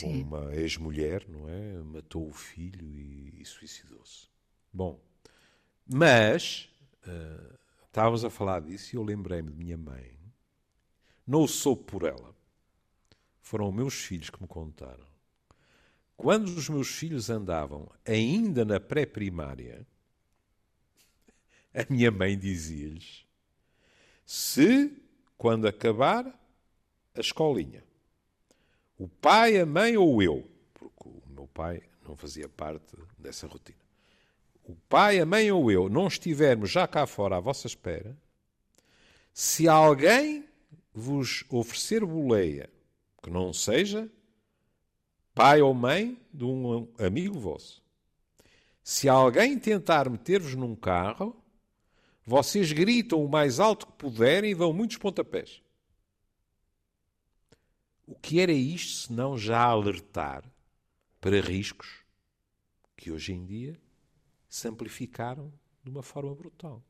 com 0.00 0.20
uma 0.20 0.54
ex-mulher, 0.54 1.26
não 1.28 1.48
é? 1.48 1.82
Matou 1.82 2.28
o 2.28 2.32
filho 2.32 2.86
e, 2.86 3.40
e 3.40 3.44
suicidou-se. 3.44 4.28
Bom, 4.72 5.00
mas 5.86 6.70
uh, 7.06 7.58
estávamos 7.86 8.22
a 8.24 8.30
falar 8.30 8.60
disso 8.60 8.94
e 8.94 8.96
eu 8.96 9.02
lembrei-me 9.02 9.50
de 9.50 9.56
minha 9.56 9.78
mãe. 9.78 10.18
Não 11.26 11.42
o 11.42 11.48
soube 11.48 11.84
por 11.84 12.04
ela. 12.04 12.34
Foram 13.40 13.72
meus 13.72 13.94
filhos 13.94 14.28
que 14.28 14.40
me 14.40 14.48
contaram 14.48 15.11
quando 16.22 16.46
os 16.56 16.68
meus 16.68 16.86
filhos 16.86 17.28
andavam 17.28 17.90
ainda 18.06 18.64
na 18.64 18.78
pré-primária, 18.78 19.84
a 21.74 21.84
minha 21.92 22.12
mãe 22.12 22.38
dizia-lhes: 22.38 23.26
se, 24.24 25.02
quando 25.36 25.66
acabar 25.66 26.24
a 27.12 27.20
escolinha, 27.20 27.82
o 28.96 29.08
pai, 29.08 29.58
a 29.58 29.66
mãe 29.66 29.96
ou 29.96 30.22
eu, 30.22 30.48
porque 30.72 31.08
o 31.08 31.22
meu 31.28 31.48
pai 31.48 31.82
não 32.06 32.16
fazia 32.16 32.48
parte 32.48 32.96
dessa 33.18 33.48
rotina. 33.48 33.82
O 34.62 34.76
pai, 34.88 35.18
a 35.18 35.26
mãe 35.26 35.50
ou 35.50 35.72
eu 35.72 35.88
não 35.88 36.06
estivermos 36.06 36.70
já 36.70 36.86
cá 36.86 37.04
fora 37.04 37.38
à 37.38 37.40
vossa 37.40 37.66
espera, 37.66 38.16
se 39.34 39.66
alguém 39.66 40.48
vos 40.94 41.44
oferecer 41.48 42.06
boleia 42.06 42.70
que 43.20 43.28
não 43.28 43.52
seja 43.52 44.08
pai 45.34 45.60
ou 45.62 45.72
mãe 45.74 46.18
de 46.32 46.44
um 46.44 46.88
amigo 46.98 47.38
vosso, 47.38 47.82
se 48.82 49.08
alguém 49.08 49.58
tentar 49.58 50.08
meter-vos 50.10 50.54
num 50.54 50.74
carro, 50.74 51.36
vocês 52.24 52.72
gritam 52.72 53.24
o 53.24 53.28
mais 53.28 53.60
alto 53.60 53.86
que 53.86 53.92
puderem 53.92 54.50
e 54.50 54.54
dão 54.54 54.72
muitos 54.72 54.96
pontapés. 54.96 55.62
O 58.06 58.14
que 58.14 58.40
era 58.40 58.52
isto 58.52 59.06
se 59.06 59.12
não 59.12 59.38
já 59.38 59.60
alertar 59.62 60.44
para 61.20 61.40
riscos 61.40 62.02
que 62.96 63.10
hoje 63.10 63.32
em 63.32 63.44
dia 63.44 63.80
se 64.48 64.68
amplificaram 64.68 65.52
de 65.82 65.90
uma 65.90 66.02
forma 66.02 66.34
brutal? 66.34 66.84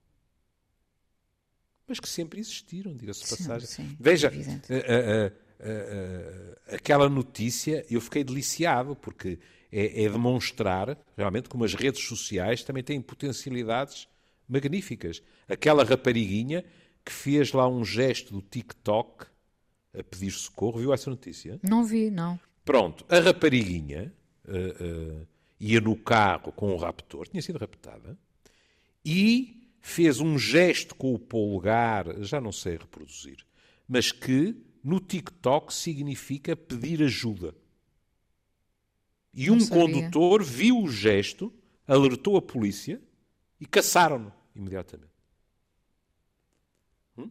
Mas 1.86 2.00
que 2.00 2.08
sempre 2.08 2.40
existiram, 2.40 2.96
diga-se 2.96 3.28
passagem. 3.28 3.68
Sim, 3.68 3.96
Veja, 4.00 4.30
uh, 4.30 5.36
uh, 5.62 6.74
aquela 6.74 7.08
notícia, 7.08 7.84
eu 7.90 8.00
fiquei 8.00 8.24
deliciado, 8.24 8.96
porque 8.96 9.38
é, 9.70 10.04
é 10.04 10.08
demonstrar 10.08 10.98
realmente 11.16 11.48
como 11.48 11.64
as 11.64 11.74
redes 11.74 12.04
sociais 12.04 12.62
também 12.62 12.82
têm 12.82 13.00
potencialidades 13.00 14.08
magníficas. 14.48 15.22
Aquela 15.48 15.84
rapariguinha 15.84 16.64
que 17.04 17.12
fez 17.12 17.52
lá 17.52 17.68
um 17.68 17.84
gesto 17.84 18.34
do 18.34 18.42
TikTok 18.42 19.26
a 19.98 20.02
pedir 20.02 20.30
socorro, 20.30 20.78
viu 20.78 20.92
essa 20.92 21.10
notícia? 21.10 21.58
Não 21.62 21.84
vi, 21.84 22.10
não. 22.10 22.38
Pronto, 22.64 23.04
a 23.08 23.18
rapariguinha 23.18 24.12
uh, 24.46 25.20
uh, 25.20 25.26
ia 25.58 25.80
no 25.80 25.96
carro 25.96 26.52
com 26.52 26.72
o 26.72 26.76
raptor, 26.76 27.28
tinha 27.28 27.42
sido 27.42 27.58
raptada, 27.58 28.16
e 29.04 29.68
fez 29.80 30.20
um 30.20 30.38
gesto 30.38 30.94
com 30.94 31.12
o 31.12 31.18
polegar, 31.18 32.22
já 32.22 32.40
não 32.40 32.52
sei 32.52 32.76
reproduzir, 32.76 33.44
mas 33.88 34.12
que 34.12 34.56
no 34.82 34.98
TikTok 34.98 35.72
significa 35.72 36.56
pedir 36.56 37.02
ajuda. 37.02 37.54
E 39.32 39.50
um 39.50 39.66
condutor 39.66 40.42
viu 40.42 40.78
o 40.82 40.88
gesto, 40.88 41.52
alertou 41.86 42.36
a 42.36 42.42
polícia 42.42 43.00
e 43.60 43.66
caçaram-no 43.66 44.32
imediatamente. 44.54 45.12
Hum? 47.16 47.30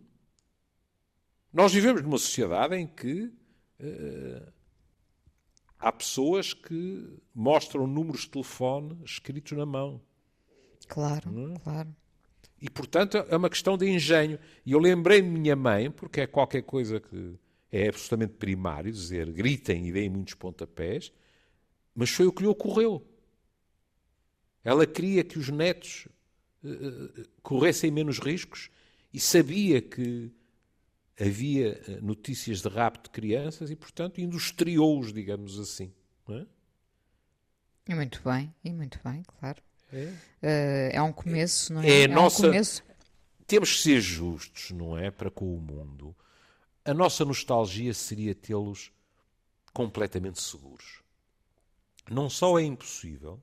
Nós 1.54 1.72
vivemos 1.72 2.02
numa 2.02 2.18
sociedade 2.18 2.76
em 2.76 2.88
que 2.88 3.26
uh, 3.26 4.52
há 5.78 5.92
pessoas 5.92 6.54
que 6.54 7.20
mostram 7.36 7.86
números 7.86 8.22
de 8.22 8.30
telefone 8.30 8.98
escritos 9.04 9.56
na 9.56 9.66
mão. 9.66 10.02
Claro, 10.88 11.30
hum? 11.30 11.54
claro. 11.64 11.96
E, 12.62 12.70
portanto, 12.70 13.18
é 13.18 13.36
uma 13.36 13.50
questão 13.50 13.76
de 13.76 13.90
engenho. 13.90 14.38
E 14.66 14.74
eu 14.74 14.80
lembrei 14.80 15.22
de 15.22 15.28
minha 15.28 15.56
mãe, 15.56 15.90
porque 15.90 16.22
é 16.22 16.28
qualquer 16.28 16.62
coisa 16.62 17.00
que 17.00 17.36
é 17.72 17.88
absolutamente 17.88 18.34
primário, 18.34 18.92
dizer 18.92 19.32
gritem 19.32 19.88
e 19.88 19.92
deem 19.92 20.10
muitos 20.10 20.36
pontapés, 20.36 21.12
mas 21.96 22.10
foi 22.12 22.28
o 22.28 22.32
que 22.32 22.44
lhe 22.44 22.48
ocorreu. 22.48 23.04
Ela 24.64 24.86
queria 24.86 25.24
que 25.24 25.40
os 25.40 25.50
netos 25.50 26.08
uh, 26.64 27.28
corressem 27.42 27.90
menos 27.90 28.20
riscos 28.20 28.70
e 29.12 29.20
sabia 29.20 29.82
que 29.82 30.32
havia 31.20 31.82
eh, 31.88 32.00
notícias 32.02 32.62
de 32.62 32.70
rapto 32.70 33.10
de 33.10 33.10
crianças 33.10 33.70
e, 33.70 33.76
portanto, 33.76 34.20
industriou-os, 34.20 35.12
digamos 35.12 35.60
assim. 35.60 35.94
É? 36.30 36.46
E 37.90 37.96
muito 37.96 38.22
bem, 38.24 38.54
e 38.64 38.72
muito 38.72 39.00
bem, 39.04 39.22
claro. 39.24 39.62
É, 40.42 40.92
é 40.94 41.02
um 41.02 41.14
começo, 41.14 41.74
não 41.74 41.82
é? 41.82 41.90
É, 41.90 42.02
é 42.04 42.08
nossa... 42.08 42.48
um 42.48 42.50
começo. 42.50 42.84
Temos 43.46 43.74
que 43.74 43.82
ser 43.82 44.00
justos, 44.00 44.72
não 44.72 44.98
é? 44.98 45.12
Para 45.12 45.30
com 45.30 45.54
o 45.54 45.60
mundo. 45.60 46.16
A 46.86 46.94
nossa 46.94 47.26
nostalgia 47.26 47.94
seria 47.94 48.34
tê-los 48.34 48.92
completamente 49.74 50.42
seguros 50.42 51.02
não 52.12 52.30
só 52.30 52.60
é 52.60 52.64
impossível, 52.64 53.42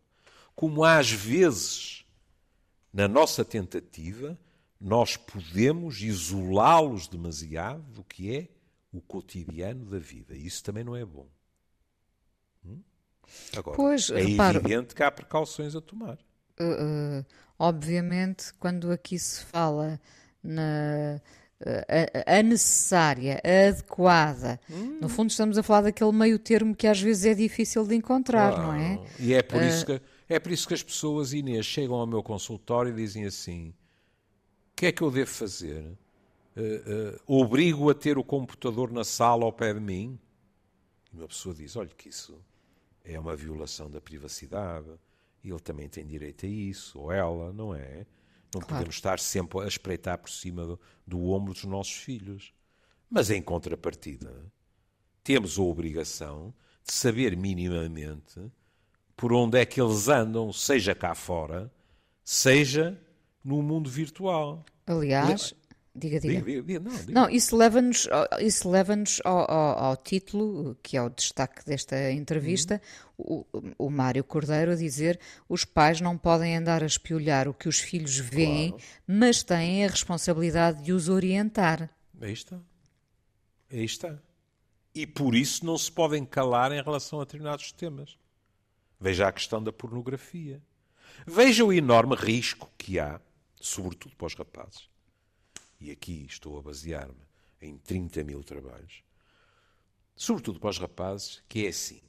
como 0.54 0.84
às 0.84 1.10
vezes, 1.10 2.04
na 2.92 3.08
nossa 3.08 3.44
tentativa, 3.44 4.38
nós 4.80 5.16
podemos 5.16 6.00
isolá-los 6.00 7.08
demasiado 7.08 7.82
do 7.92 8.04
que 8.04 8.34
é 8.34 8.48
o 8.92 9.00
cotidiano 9.00 9.84
da 9.86 9.98
vida. 9.98 10.36
Isso 10.36 10.62
também 10.62 10.84
não 10.84 10.96
é 10.96 11.04
bom. 11.04 11.28
Hum? 12.64 12.80
Agora, 13.56 13.76
pois, 13.76 14.10
é 14.10 14.22
reparo, 14.22 14.58
evidente 14.58 14.94
que 14.94 15.02
há 15.02 15.10
precauções 15.10 15.74
a 15.74 15.80
tomar. 15.80 16.18
Uh, 16.60 17.24
obviamente, 17.58 18.52
quando 18.54 18.90
aqui 18.90 19.18
se 19.18 19.44
fala 19.44 20.00
na 20.42 21.20
a, 21.60 22.38
a, 22.38 22.42
necessária, 22.42 23.40
a 23.44 23.68
adequada. 23.68 24.60
Hum. 24.70 24.98
No 25.00 25.08
fundo, 25.08 25.30
estamos 25.30 25.58
a 25.58 25.62
falar 25.62 25.82
daquele 25.82 26.12
meio 26.12 26.38
termo 26.38 26.74
que 26.74 26.86
às 26.86 27.00
vezes 27.00 27.24
é 27.24 27.34
difícil 27.34 27.84
de 27.86 27.94
encontrar, 27.94 28.56
não 28.58 28.72
é? 28.72 29.04
E 29.18 29.34
é 29.34 29.42
por, 29.42 29.60
uh... 29.60 29.64
isso 29.64 29.84
que, 29.84 30.00
é 30.28 30.38
por 30.38 30.52
isso 30.52 30.68
que 30.68 30.74
as 30.74 30.82
pessoas, 30.82 31.32
Inês, 31.32 31.66
chegam 31.66 31.96
ao 31.96 32.06
meu 32.06 32.22
consultório 32.22 32.92
e 32.92 32.94
dizem 32.94 33.24
assim: 33.24 33.70
o 33.70 34.76
que 34.76 34.86
é 34.86 34.92
que 34.92 35.02
eu 35.02 35.10
devo 35.10 35.30
fazer? 35.30 35.84
Uh, 36.56 37.16
uh, 37.36 37.40
obrigo 37.40 37.90
a 37.90 37.94
ter 37.94 38.18
o 38.18 38.24
computador 38.24 38.90
na 38.90 39.04
sala 39.04 39.44
ao 39.44 39.52
pé 39.52 39.74
de 39.74 39.80
mim? 39.80 40.18
E 41.12 41.16
uma 41.16 41.28
pessoa 41.28 41.54
diz: 41.54 41.74
olha, 41.76 41.90
que 41.96 42.08
isso 42.08 42.38
é 43.04 43.18
uma 43.18 43.34
violação 43.34 43.90
da 43.90 44.00
privacidade, 44.00 44.86
ele 45.44 45.60
também 45.60 45.88
tem 45.88 46.06
direito 46.06 46.46
a 46.46 46.48
isso, 46.48 46.98
ou 46.98 47.12
ela, 47.12 47.52
não 47.52 47.74
é? 47.74 48.06
Não 48.54 48.60
claro. 48.60 48.66
podemos 48.66 48.94
estar 48.94 49.18
sempre 49.18 49.60
a 49.60 49.66
espreitar 49.66 50.18
por 50.18 50.30
cima 50.30 50.64
do, 50.64 50.80
do 51.06 51.30
ombro 51.30 51.52
dos 51.52 51.64
nossos 51.64 51.94
filhos. 51.94 52.52
Mas, 53.10 53.30
em 53.30 53.40
contrapartida, 53.40 54.34
temos 55.22 55.58
a 55.58 55.62
obrigação 55.62 56.52
de 56.84 56.92
saber 56.92 57.36
minimamente 57.36 58.40
por 59.16 59.32
onde 59.32 59.58
é 59.58 59.66
que 59.66 59.80
eles 59.80 60.08
andam, 60.08 60.52
seja 60.52 60.94
cá 60.94 61.14
fora, 61.14 61.70
seja 62.24 62.98
no 63.44 63.62
mundo 63.62 63.90
virtual. 63.90 64.64
Aliás, 64.86 65.54
Diga, 65.98 66.20
diga. 66.20 66.40
diga, 66.42 66.62
diga 66.62 66.80
não, 66.80 66.96
diga. 66.96 67.12
não, 67.12 67.30
isso 67.30 67.56
leva-nos 67.56 68.08
isso 68.40 68.70
leva 68.70 68.94
ao, 69.24 69.50
ao, 69.50 69.78
ao, 69.84 69.96
título, 69.96 70.76
que 70.82 70.96
é 70.96 71.02
o 71.02 71.08
destaque 71.10 71.64
desta 71.64 72.10
entrevista, 72.12 72.80
uhum. 73.18 73.44
o, 73.52 73.86
o 73.86 73.90
Mário 73.90 74.22
Cordeiro 74.22 74.72
a 74.72 74.76
dizer 74.76 75.18
os 75.48 75.64
pais 75.64 76.00
não 76.00 76.16
podem 76.16 76.56
andar 76.56 76.82
a 76.82 76.86
espiolhar 76.86 77.48
o 77.48 77.54
que 77.54 77.68
os 77.68 77.80
filhos 77.80 78.16
veem, 78.18 78.70
claro. 78.70 78.84
mas 79.06 79.42
têm 79.42 79.84
a 79.84 79.88
responsabilidade 79.88 80.82
de 80.82 80.92
os 80.92 81.08
orientar. 81.08 81.90
Aí 82.20 82.32
está. 82.32 82.58
Aí 83.70 83.84
está. 83.84 84.18
E 84.94 85.06
por 85.06 85.34
isso 85.34 85.64
não 85.64 85.76
se 85.76 85.90
podem 85.92 86.24
calar 86.24 86.72
em 86.72 86.82
relação 86.82 87.20
a 87.20 87.24
determinados 87.24 87.70
temas. 87.72 88.18
Veja 89.00 89.28
a 89.28 89.32
questão 89.32 89.62
da 89.62 89.72
pornografia. 89.72 90.60
Veja 91.26 91.64
o 91.64 91.72
enorme 91.72 92.16
risco 92.16 92.70
que 92.76 92.98
há, 92.98 93.20
sobretudo 93.60 94.16
para 94.16 94.26
os 94.26 94.34
rapazes, 94.34 94.88
e 95.80 95.90
aqui 95.90 96.26
estou 96.26 96.58
a 96.58 96.62
basear-me 96.62 97.26
em 97.60 97.76
30 97.78 98.24
mil 98.24 98.42
trabalhos, 98.42 99.02
sobretudo 100.16 100.60
para 100.60 100.70
os 100.70 100.78
rapazes, 100.78 101.42
que 101.48 101.66
é 101.66 101.68
assim. 101.68 102.02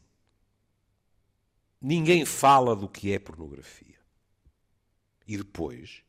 Ninguém 1.81 2.25
fala 2.25 2.75
do 2.75 2.89
que 2.89 3.11
é 3.11 3.19
pornografia. 3.19 3.99
E 5.27 5.37
depois, 5.37 6.03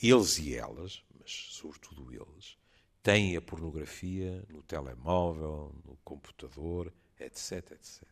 eles 0.00 0.38
e 0.38 0.54
elas, 0.54 1.02
mas 1.18 1.30
sobretudo 1.30 2.12
eles, 2.12 2.56
têm 3.02 3.36
a 3.36 3.40
pornografia 3.40 4.44
no 4.48 4.62
telemóvel, 4.62 5.74
no 5.84 5.96
computador, 6.04 6.92
etc, 7.18 7.72
etc. 7.72 8.04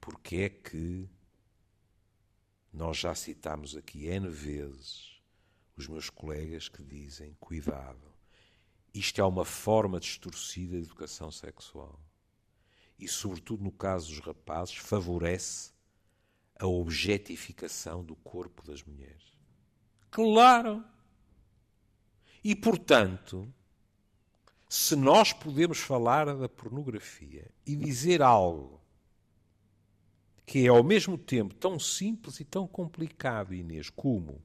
Porque 0.00 0.36
é 0.36 0.48
que 0.48 1.08
nós 2.72 2.98
já 2.98 3.14
citámos 3.14 3.76
aqui 3.76 4.06
N 4.06 4.28
vezes 4.28 5.15
os 5.76 5.86
meus 5.88 6.08
colegas 6.08 6.68
que 6.68 6.82
dizem: 6.82 7.36
cuidado, 7.38 8.12
isto 8.94 9.20
é 9.20 9.24
uma 9.24 9.44
forma 9.44 10.00
distorcida 10.00 10.76
de 10.76 10.84
educação 10.84 11.30
sexual. 11.30 12.00
E, 12.98 13.06
sobretudo 13.06 13.62
no 13.62 13.70
caso 13.70 14.08
dos 14.08 14.20
rapazes, 14.20 14.76
favorece 14.76 15.72
a 16.58 16.66
objetificação 16.66 18.02
do 18.02 18.16
corpo 18.16 18.66
das 18.66 18.82
mulheres. 18.82 19.36
Claro! 20.10 20.82
E, 22.42 22.54
portanto, 22.54 23.52
se 24.68 24.96
nós 24.96 25.32
podemos 25.32 25.78
falar 25.78 26.34
da 26.34 26.48
pornografia 26.48 27.50
e 27.66 27.76
dizer 27.76 28.22
algo 28.22 28.80
que 30.46 30.64
é 30.64 30.68
ao 30.68 30.82
mesmo 30.82 31.18
tempo 31.18 31.54
tão 31.54 31.78
simples 31.78 32.40
e 32.40 32.44
tão 32.44 32.66
complicado, 32.66 33.52
Inês, 33.52 33.90
como 33.90 34.42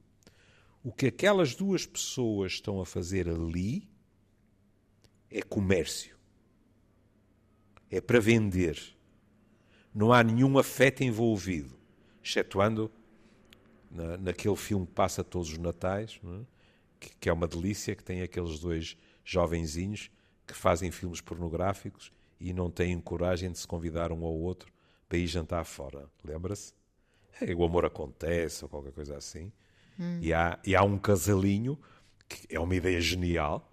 o 0.83 0.91
que 0.91 1.07
aquelas 1.07 1.55
duas 1.55 1.85
pessoas 1.85 2.53
estão 2.53 2.81
a 2.81 2.85
fazer 2.85 3.29
ali 3.29 3.87
é 5.29 5.41
comércio. 5.41 6.17
É 7.89 8.01
para 8.01 8.19
vender. 8.19 8.79
não 9.93 10.13
há 10.13 10.23
nenhum 10.23 10.57
afeto 10.57 11.03
envolvido, 11.03 11.77
excetuando 12.23 12.91
na, 13.89 14.17
naquele 14.17 14.55
filme 14.55 14.87
que 14.87 14.93
passa 14.93 15.23
todos 15.23 15.51
os 15.51 15.57
natais, 15.57 16.19
é? 16.23 16.45
que, 16.99 17.15
que 17.17 17.29
é 17.29 17.33
uma 17.33 17.47
delícia, 17.47 17.95
que 17.95 18.03
tem 18.03 18.21
aqueles 18.21 18.59
dois 18.59 18.97
jovenzinhos 19.23 20.09
que 20.47 20.53
fazem 20.53 20.91
filmes 20.91 21.21
pornográficos 21.21 22.11
e 22.39 22.53
não 22.53 22.71
têm 22.71 22.99
coragem 22.99 23.51
de 23.51 23.59
se 23.59 23.67
convidar 23.67 24.11
um 24.11 24.23
ao 24.23 24.33
outro 24.33 24.71
para 25.07 25.17
ir 25.17 25.27
jantar 25.27 25.65
fora. 25.65 26.09
Lembra-se? 26.23 26.73
É, 27.39 27.53
o 27.53 27.63
amor 27.63 27.85
acontece 27.85 28.63
ou 28.63 28.69
qualquer 28.69 28.93
coisa 28.93 29.17
assim. 29.17 29.51
Hum. 29.99 30.19
E, 30.21 30.33
há, 30.33 30.59
e 30.65 30.75
há 30.75 30.83
um 30.83 30.97
casalinho 30.97 31.77
que 32.27 32.55
é 32.55 32.59
uma 32.59 32.75
ideia 32.75 32.99
genial, 33.01 33.69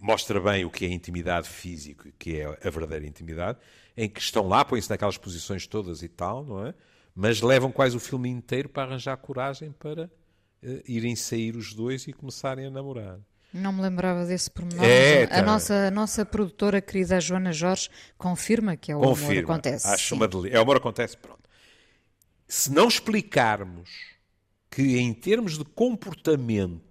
mostra 0.00 0.40
bem 0.40 0.64
o 0.64 0.70
que 0.70 0.84
é 0.84 0.88
intimidade 0.88 1.48
física, 1.48 2.08
o 2.08 2.12
que 2.12 2.40
é 2.40 2.44
a 2.46 2.70
verdadeira 2.70 3.06
intimidade, 3.06 3.58
em 3.96 4.08
que 4.08 4.20
estão 4.20 4.46
lá, 4.46 4.64
põem-se 4.64 4.90
naquelas 4.90 5.16
posições 5.16 5.66
todas 5.66 6.02
e 6.02 6.08
tal, 6.08 6.44
não 6.44 6.66
é? 6.66 6.74
Mas 7.14 7.40
levam 7.40 7.70
quase 7.70 7.96
o 7.96 8.00
filme 8.00 8.28
inteiro 8.28 8.68
para 8.68 8.84
arranjar 8.84 9.16
coragem 9.16 9.72
para 9.72 10.04
uh, 10.62 10.82
irem 10.86 11.14
sair 11.14 11.56
os 11.56 11.72
dois 11.72 12.06
e 12.06 12.12
começarem 12.12 12.66
a 12.66 12.70
namorar. 12.70 13.18
Não 13.52 13.72
me 13.72 13.82
lembrava 13.82 14.26
desse 14.26 14.50
pormenor. 14.50 14.84
É, 14.84 15.28
tá. 15.28 15.38
a, 15.38 15.42
nossa, 15.42 15.74
a 15.86 15.90
nossa 15.90 16.26
produtora 16.26 16.82
querida 16.82 17.20
Joana 17.20 17.52
Jorge 17.52 17.88
confirma 18.18 18.76
que 18.76 18.90
é 18.90 18.96
o 18.96 19.00
confirma. 19.00 19.32
amor 19.32 19.44
acontece. 19.44 19.86
Acho 19.86 20.16
uma 20.16 20.26
delícia. 20.26 20.56
É 20.56 20.58
o 20.58 20.62
amor 20.62 20.76
acontece, 20.76 21.16
pronto. 21.16 21.48
Se 22.48 22.72
não 22.72 22.88
explicarmos 22.88 24.13
que 24.74 24.98
em 24.98 25.14
termos 25.14 25.56
de 25.56 25.64
comportamento 25.64 26.82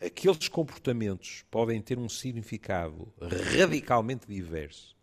aqueles 0.00 0.46
comportamentos 0.46 1.44
podem 1.50 1.82
ter 1.82 1.98
um 1.98 2.08
significado 2.08 3.12
radicalmente 3.56 4.24
diverso 4.24 4.96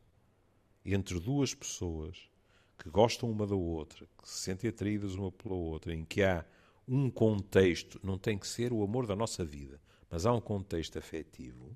entre 0.86 1.20
duas 1.20 1.54
pessoas 1.54 2.30
que 2.78 2.90
gostam 2.90 3.30
uma 3.30 3.46
da 3.46 3.56
outra, 3.56 4.08
que 4.22 4.30
se 4.30 4.44
sentem 4.44 4.70
atraídas 4.70 5.16
uma 5.16 5.30
pela 5.30 5.56
outra, 5.56 5.94
em 5.94 6.06
que 6.06 6.24
há 6.24 6.46
um 6.88 7.10
contexto, 7.10 8.00
não 8.02 8.18
tem 8.18 8.38
que 8.38 8.48
ser 8.48 8.72
o 8.72 8.82
amor 8.82 9.06
da 9.06 9.16
nossa 9.16 9.44
vida, 9.44 9.82
mas 10.10 10.26
há 10.26 10.32
um 10.32 10.40
contexto 10.40 10.98
afetivo, 10.98 11.76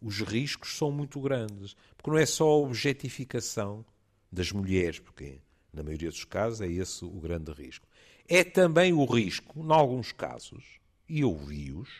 os 0.00 0.20
riscos 0.22 0.76
são 0.76 0.90
muito 0.90 1.20
grandes. 1.20 1.76
Porque 1.96 2.10
não 2.10 2.18
é 2.18 2.26
só 2.26 2.48
a 2.48 2.56
objetificação 2.56 3.84
das 4.32 4.50
mulheres, 4.50 4.98
porque 4.98 5.40
na 5.72 5.82
maioria 5.82 6.10
dos 6.10 6.24
casos 6.24 6.60
é 6.60 6.68
esse 6.68 7.04
o 7.04 7.20
grande 7.20 7.52
risco. 7.52 7.86
É 8.26 8.42
também 8.42 8.92
o 8.92 9.04
risco, 9.04 9.60
em 9.60 9.72
alguns 9.72 10.12
casos, 10.12 10.80
e 11.08 11.24
ouvi-os, 11.24 11.90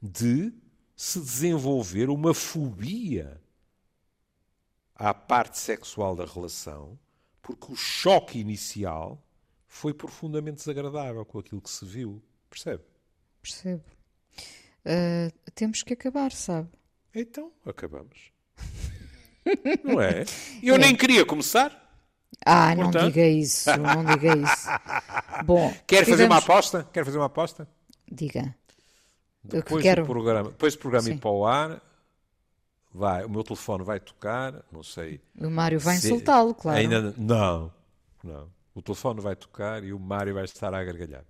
de 0.00 0.52
se 0.96 1.20
desenvolver 1.20 2.08
uma 2.08 2.32
fobia 2.32 3.40
à 4.94 5.12
parte 5.12 5.58
sexual 5.58 6.14
da 6.14 6.24
relação, 6.24 6.98
porque 7.42 7.72
o 7.72 7.76
choque 7.76 8.38
inicial 8.38 9.22
foi 9.66 9.92
profundamente 9.92 10.58
desagradável 10.58 11.24
com 11.24 11.38
aquilo 11.38 11.60
que 11.60 11.70
se 11.70 11.84
viu. 11.84 12.22
Percebe? 12.48 12.84
Percebo. 13.42 13.84
Uh, 14.86 15.50
temos 15.54 15.82
que 15.82 15.92
acabar, 15.94 16.32
sabe? 16.32 16.68
Então, 17.14 17.52
acabamos. 17.66 18.32
não 19.82 20.00
é? 20.00 20.24
Eu 20.62 20.76
é. 20.76 20.78
nem 20.78 20.96
queria 20.96 21.26
começar. 21.26 21.83
Ah, 22.44 22.74
Portanto... 22.74 22.94
não 22.94 23.08
diga 23.08 23.26
isso, 23.26 23.70
não 23.76 24.04
diga 24.04 24.36
isso. 24.36 24.68
Bom, 25.44 25.74
quer 25.86 26.04
fazer 26.06 26.26
uma 26.26 26.38
aposta? 26.38 26.86
Quer 26.92 27.04
fazer 27.04 27.18
uma 27.18 27.26
aposta? 27.26 27.68
Diga. 28.10 28.54
Depois, 29.42 29.82
quero... 29.82 30.02
do 30.02 30.06
programa, 30.06 30.50
depois 30.50 30.74
do 30.74 30.78
programa 30.78 31.04
Sim. 31.04 31.12
ir 31.12 31.18
para 31.18 31.30
o 31.30 31.46
ar, 31.46 31.82
vai, 32.92 33.24
o 33.24 33.30
meu 33.30 33.44
telefone 33.44 33.84
vai 33.84 34.00
tocar, 34.00 34.64
não 34.72 34.82
sei. 34.82 35.20
O 35.38 35.50
Mário 35.50 35.78
vai 35.78 35.96
se... 35.96 36.06
insultá-lo, 36.06 36.54
claro. 36.54 36.78
Ainda 36.78 37.14
não, 37.16 37.70
não. 38.22 38.48
O 38.74 38.80
telefone 38.80 39.20
vai 39.20 39.36
tocar 39.36 39.84
e 39.84 39.92
o 39.92 39.98
Mário 39.98 40.34
vai 40.34 40.44
estar 40.44 40.72
a 40.74 40.82
gargalhar. 40.82 41.24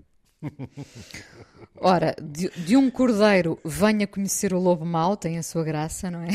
Ora, 1.76 2.14
de, 2.22 2.48
de, 2.50 2.76
um 2.76 2.90
cordeiro 2.90 3.58
venha 3.64 4.06
conhecer 4.06 4.54
o 4.54 4.58
lobo 4.58 4.84
mau, 4.84 5.16
tem 5.16 5.38
a 5.38 5.42
sua 5.42 5.64
graça, 5.64 6.10
não 6.10 6.22
é? 6.22 6.28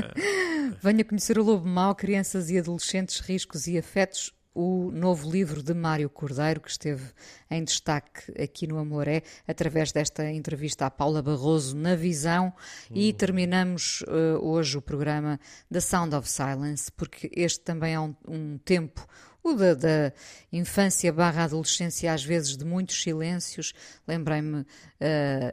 venha 0.82 1.04
conhecer 1.04 1.38
o 1.38 1.42
lobo 1.42 1.66
mau, 1.66 1.94
crianças 1.94 2.50
e 2.50 2.58
adolescentes, 2.58 3.20
riscos 3.20 3.66
e 3.66 3.78
afetos, 3.78 4.32
o 4.56 4.90
novo 4.90 5.30
livro 5.30 5.62
de 5.62 5.74
Mário 5.74 6.08
Cordeiro, 6.08 6.60
que 6.62 6.70
esteve 6.70 7.04
em 7.50 7.62
destaque 7.62 8.32
aqui 8.42 8.66
no 8.66 8.78
Amoré, 8.78 9.22
através 9.46 9.92
desta 9.92 10.30
entrevista 10.30 10.86
à 10.86 10.90
Paula 10.90 11.20
Barroso 11.20 11.76
na 11.76 11.94
Visão. 11.94 12.50
E 12.90 13.10
uhum. 13.10 13.16
terminamos 13.16 14.00
uh, 14.02 14.42
hoje 14.42 14.78
o 14.78 14.82
programa 14.82 15.38
da 15.70 15.80
Sound 15.80 16.14
of 16.14 16.26
Silence, 16.26 16.90
porque 16.90 17.30
este 17.34 17.60
também 17.60 17.92
é 17.92 18.00
um, 18.00 18.14
um 18.26 18.56
tempo 18.56 19.06
o 19.46 19.54
da, 19.54 19.74
da, 19.74 20.12
infância 20.52 21.12
barra 21.12 21.44
adolescência, 21.44 22.12
às 22.12 22.24
vezes 22.24 22.56
de 22.56 22.64
muitos 22.64 23.00
silêncios. 23.00 23.72
Lembrei-me, 24.06 24.60
uh, 24.60 24.66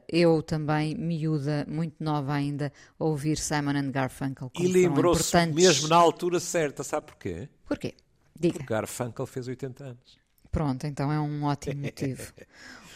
eu 0.08 0.42
também, 0.42 0.96
miúda, 0.96 1.66
muito 1.68 2.04
nova 2.04 2.34
ainda, 2.34 2.72
a 3.00 3.04
ouvir 3.04 3.38
Simon 3.38 3.78
and 3.78 3.92
Garfunkel. 3.92 4.52
E 4.60 4.68
lembrou-se 4.68 5.46
mesmo 5.48 5.88
na 5.88 5.98
altura 5.98 6.40
certa, 6.40 6.84
sabe 6.84 7.08
porquê? 7.08 7.50
Porquê? 7.66 7.96
Diga. 8.40 8.60
Porque 8.60 8.74
Garfunkel 8.74 9.26
fez 9.26 9.48
80 9.48 9.84
anos. 9.84 10.24
Pronto, 10.52 10.86
então 10.86 11.12
é 11.12 11.20
um 11.20 11.46
ótimo 11.46 11.82
motivo. 11.82 12.32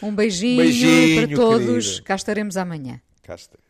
Um 0.00 0.14
beijinho, 0.14 0.58
beijinho 0.62 1.28
para 1.28 1.36
todos. 1.36 1.86
Querida. 1.86 2.04
Cá 2.04 2.14
estaremos 2.14 2.56
amanhã. 2.56 3.00
Cá 3.22 3.34
estaremos. 3.34 3.68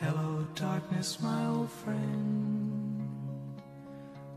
Hello, 0.00 0.46
darkness, 0.54 1.18
my 1.20 1.46
old 1.46 1.70
friend. 1.70 2.59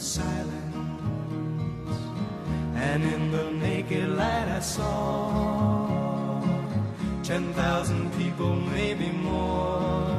silence. 0.00 0.76
And 2.74 3.02
in 3.04 3.30
the 3.30 3.50
naked 3.50 4.08
light 4.10 4.48
I 4.48 4.60
saw 4.60 6.40
ten 7.22 7.52
thousand 7.52 8.12
people, 8.14 8.54
maybe 8.56 9.10
more 9.10 10.10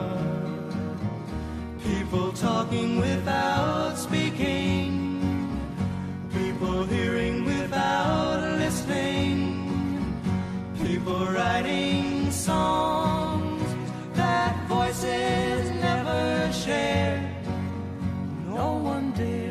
People 1.84 2.32
talking 2.34 2.99
without 2.99 3.97
speaking. 3.97 5.61
People 6.32 6.84
hearing 6.84 7.43
without 7.43 8.57
listening. 8.59 10.19
People 10.84 11.25
writing 11.25 12.32
songs 12.32 13.63
that 14.13 14.55
voices 14.67 15.69
never 15.82 16.51
share 16.51 17.36
No 18.47 18.73
one 18.77 19.11
dared 19.11 19.51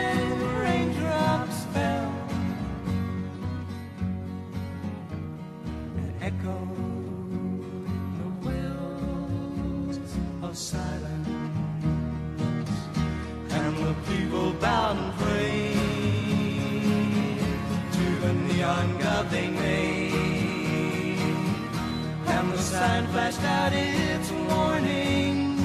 passed 23.41 23.45
out 23.45 23.73
its 23.73 24.31
warning 24.31 25.57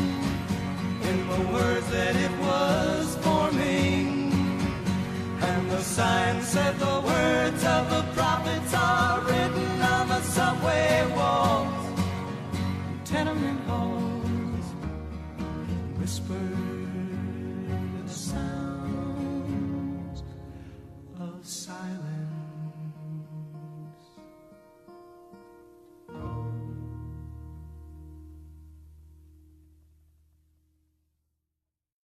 in 1.02 1.28
the 1.28 1.52
words 1.52 1.88
that 1.90 2.16
it 2.16 2.30
was 2.38 3.16
forming, 3.16 4.32
and 5.40 5.70
the 5.70 5.80
sign 5.80 6.42
said, 6.42 6.78